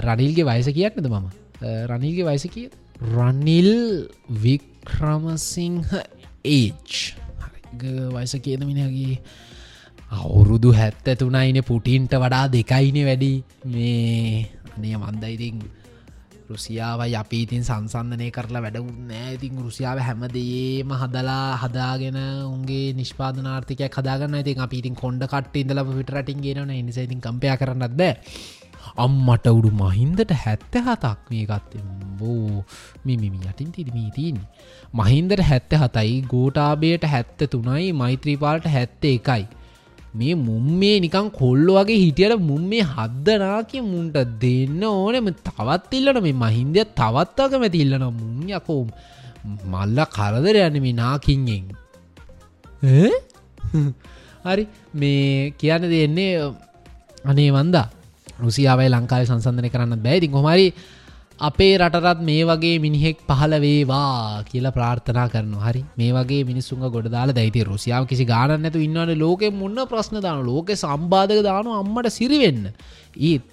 [0.05, 1.27] රනිල්ගේ වයස කියන්නද මම?
[1.89, 2.67] රනිල්ගේ වයස කිය
[3.15, 3.71] රනිල්
[4.43, 5.91] වික්‍රමසිංහ
[6.51, 6.91] ඒච්
[8.15, 9.19] වයස කියද මිනගේ
[10.21, 13.33] අවුරුදු හැත්ත තුනයින පුටින්ට වඩා දෙකයින වැඩි.
[13.65, 15.61] මේ අනේ මන්දයිතින්
[16.51, 19.35] රුසියාවයි අපි ඉතින් සංසන්ධනය කරලා වැඩවුත් නෑ.
[19.37, 26.41] ඉතින් රුසියාව හැමදේම හදලා හදාගෙන උන්ගේ නිෂ්පාදනාර්ථකයක් හදාගන්න ඉතින් අපි ඉතින් කොඩ කට ඉඳල පිටරටින්
[26.41, 28.15] ගෙනන නිසයිතින් කම්පය කරන්නත් බෑ.
[28.97, 31.83] අම්මට උඩු මහින්දට හැත්ත හතක් මේ ගත්තේ.
[32.19, 32.65] බෝ
[33.05, 34.47] මිමිමි යටින් තිරිමී තියන්නේ.
[34.93, 39.43] මහින්දට හැත්ත හතයි ගෝටාබයට හැත්ත තුනයි මෛත්‍රීපාලට හැත්ත එකයි.
[40.13, 45.91] මේ මුම් මේ නිකං කොල්ලො වගේ හිටියට මුම් මේ හද්දනා කිය මුන්ට දෙන්න ඕනෙම තවත්
[45.93, 48.81] ඉල්ලන මේ මහින්දය තවත්තාක මැති ඉල්ලන මුන් යකෝ
[49.65, 51.65] මල්ල කරදර යන්න මේ නාකින්ගෙන්
[54.45, 54.67] හරි.
[54.93, 56.31] මේ කියන්න දෙන්නේ
[57.25, 57.87] අනේ වන්දා.
[58.39, 60.67] රුසියාවයි ලංකාව සංසන්ධනය කරන්න බැයිති කොමරි
[61.47, 65.81] අපේ රටරත් මේ වගේ මිනිහෙක් පහල වේවා කියලා ප්‍රාර්ථනා කරන හරි.
[65.99, 70.69] මේ වගේ මිනිස්සුන් ගොඩදාල දැයිති රුසියාව කිසි ගානන්න ඇතු ඉන්නවන ලෝක මුන්න ප්‍රශ්න දාන ලෝක
[70.81, 72.61] සම්බාධක දානු අම්මට සිරිවෙන්න
[73.29, 73.43] ඒත්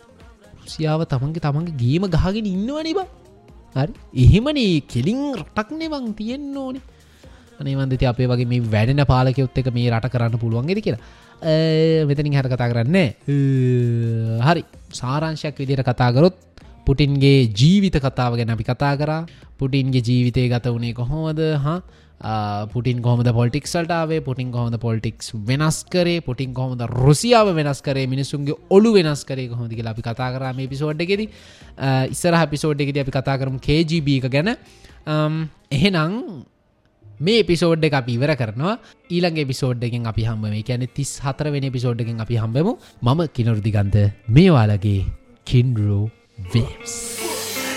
[0.64, 3.00] රුසියාව තමන්ගේ තමන්ගේ ගීම ගහගෙන ඉන්නවනිබ
[3.78, 3.92] හරි.
[4.24, 6.84] එහෙමනේ කෙලින් රටක්නේ වං තියෙන්න්න ඕනේ.
[7.60, 11.02] අනේවන්දති අපේ වගේ මේ වැඩෙන පාලකයොත් එක මේ රට කරන්න පුළුවන්ගෙද කියලා.
[12.10, 12.98] මෙතනින් හැර කතා කරන්න
[14.48, 14.62] හරි.
[15.00, 16.36] සාරංශයක් විදියට කතාගරොත්
[16.88, 19.22] පුටින්ගේ ජීවිත කතාව ගැන අපි කතා කරා.
[19.58, 21.40] පුටින්ගේ ජීවිතය ගත වනේ කොහොමද?
[21.58, 21.78] හා
[22.66, 26.20] පුටින් කොහොමද පොල්ටික්සල්ටාවේ පුටින් කොහොමද පොල්ටික්ස් වෙනස් කරේ?
[26.20, 28.06] පුටින් කොහොමද රුසියාව වෙනස් කරේ?
[28.06, 31.24] මිනිසුන්ගේ ඔලු වෙනස් කරේ කොහොද කියලා අපි කතා කරම පිසෝඩ්ගෙද
[32.10, 34.54] ඉස්සර පිසෝඩ්ගෙද අපි කතා කරම KGB එක ගැන.
[35.70, 36.12] එහෙනම්
[37.20, 38.78] මේ පිසෝඩ් එක අපි ඉවර කරනවා.
[39.10, 42.72] ඊළගේ පිසෝඩ්ඩකින් අපි හම්බම කියැන තිස් හතර වෙන පිසෝඩ්ඩකින් අපි හම්බමු
[43.02, 43.98] මම කිනොරදිගන්ත
[44.30, 45.02] මේවාලගේ
[45.46, 46.04] කින්රෝ
[46.38, 47.27] Vips.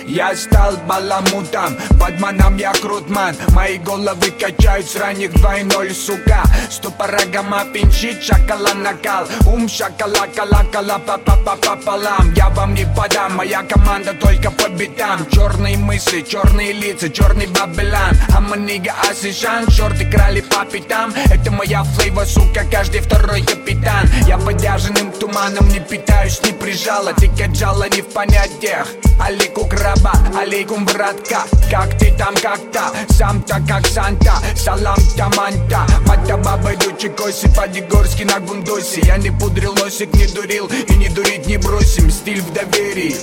[0.06, 3.36] Я стал баламутом, под маном я крутман.
[3.50, 6.44] Мои головы качают с ранних 2.0, сука.
[6.70, 9.28] Ступорогама пинчит, шакала накал.
[9.46, 14.50] Ум шакала, кала, кала, па па па пополам Я вам не подам, моя команда только
[14.52, 15.26] по битам.
[15.32, 21.14] Черные мысли, черные лица, черный бабелан А манига асишан, шорты крали по пятам.
[21.30, 24.10] Это моя флейва, сука, каждый второй капитан.
[24.28, 28.88] Я подяженным туманом не питаюсь, не прижала Ты каджала не в понятиях,
[29.20, 32.92] алику крал раба Алейкум, братка, как ты там как-то?
[33.14, 35.86] Сам-то как Санта, салам таманта.
[36.08, 39.02] Мата баба дучи коси, по-дегорски на гундосе.
[39.02, 42.10] Я не пудрил носик, не дурил и не дурить не бросим.
[42.10, 43.16] Стиль в доверии,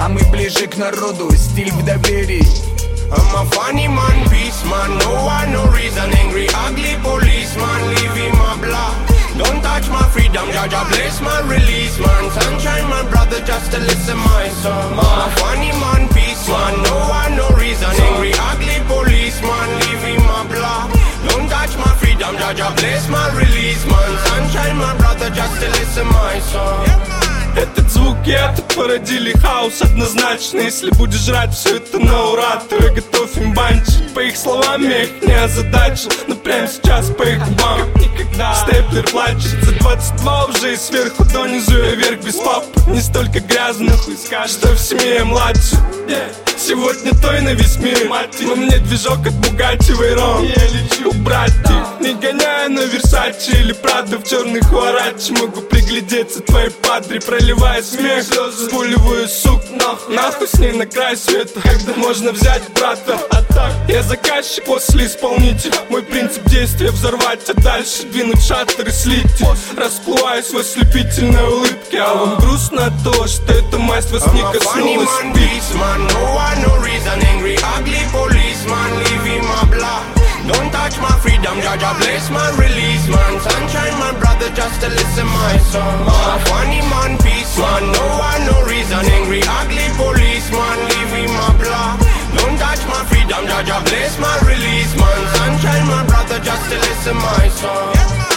[0.00, 1.30] а мы ближе к народу.
[1.36, 2.46] Стиль в доверии.
[3.08, 6.10] I'm a funny man, peace man, no one, no reason.
[6.22, 11.98] Angry, ugly policeman, leave him a block Don't touch my freedom, Jaja bless my release,
[11.98, 12.30] man.
[12.30, 14.96] Sunshine, my brother, just to listen my song.
[14.96, 17.90] I'm funny man, peace man, no one, no reason.
[17.90, 20.88] Angry, ugly policeman, leaving my block.
[21.28, 24.10] Don't touch my freedom, Jaja bless my release, man.
[24.26, 27.25] Sunshine, my brother, just to listen my song.
[27.56, 32.76] Этот звук и это породили хаос однозначно Если будешь жрать все это на ура, то
[32.76, 34.12] я готов им банчить.
[34.14, 36.10] По их словам я их не озадачил.
[36.26, 37.80] Но прямо сейчас по их губам.
[37.94, 38.54] Никогда.
[38.54, 39.62] Степлер плачет.
[39.62, 44.00] За 22 уже и сверху донизу я вверх без папы Не столько грязных,
[44.46, 45.76] что в семье младше.
[46.08, 46.30] Yeah.
[46.58, 48.10] Сегодня той на весь мир.
[48.40, 51.10] Но мне движок от Бугати Вейрон Я лечу.
[51.10, 57.20] Убрать их Не гоняя на Версачи или Прадо В черных Хуарачи Могу приглядеться твоей падре
[57.20, 58.24] Проливая смех.
[58.24, 61.60] Спуливаю сук нахуй Нахуй с ней на край света.
[61.60, 63.18] Когда можно взять брата?
[63.30, 68.92] А так Я заказчик после исполнитель Мой принцип действия взорвать А дальше двинуть шаттер и
[68.92, 69.26] слить
[69.76, 72.00] Расплываюсь в ослепительной улыбке.
[72.00, 75.08] А вам грустно от того, что эта масть вас не коснулась?
[75.96, 77.18] No reason.
[77.32, 80.04] Angry, ugly policeman leaving my block
[80.46, 83.40] Don't touch my freedom, Jaja bless my release man.
[83.40, 88.42] Sunshine my brother just to listen my song A funny man, peace man, no one
[88.50, 89.02] no reason.
[89.18, 92.00] Angry, ugly policeman leaving my block
[92.36, 95.20] Don't touch my freedom, Jaja bless my release man.
[95.36, 98.35] Sunshine my brother just to listen my song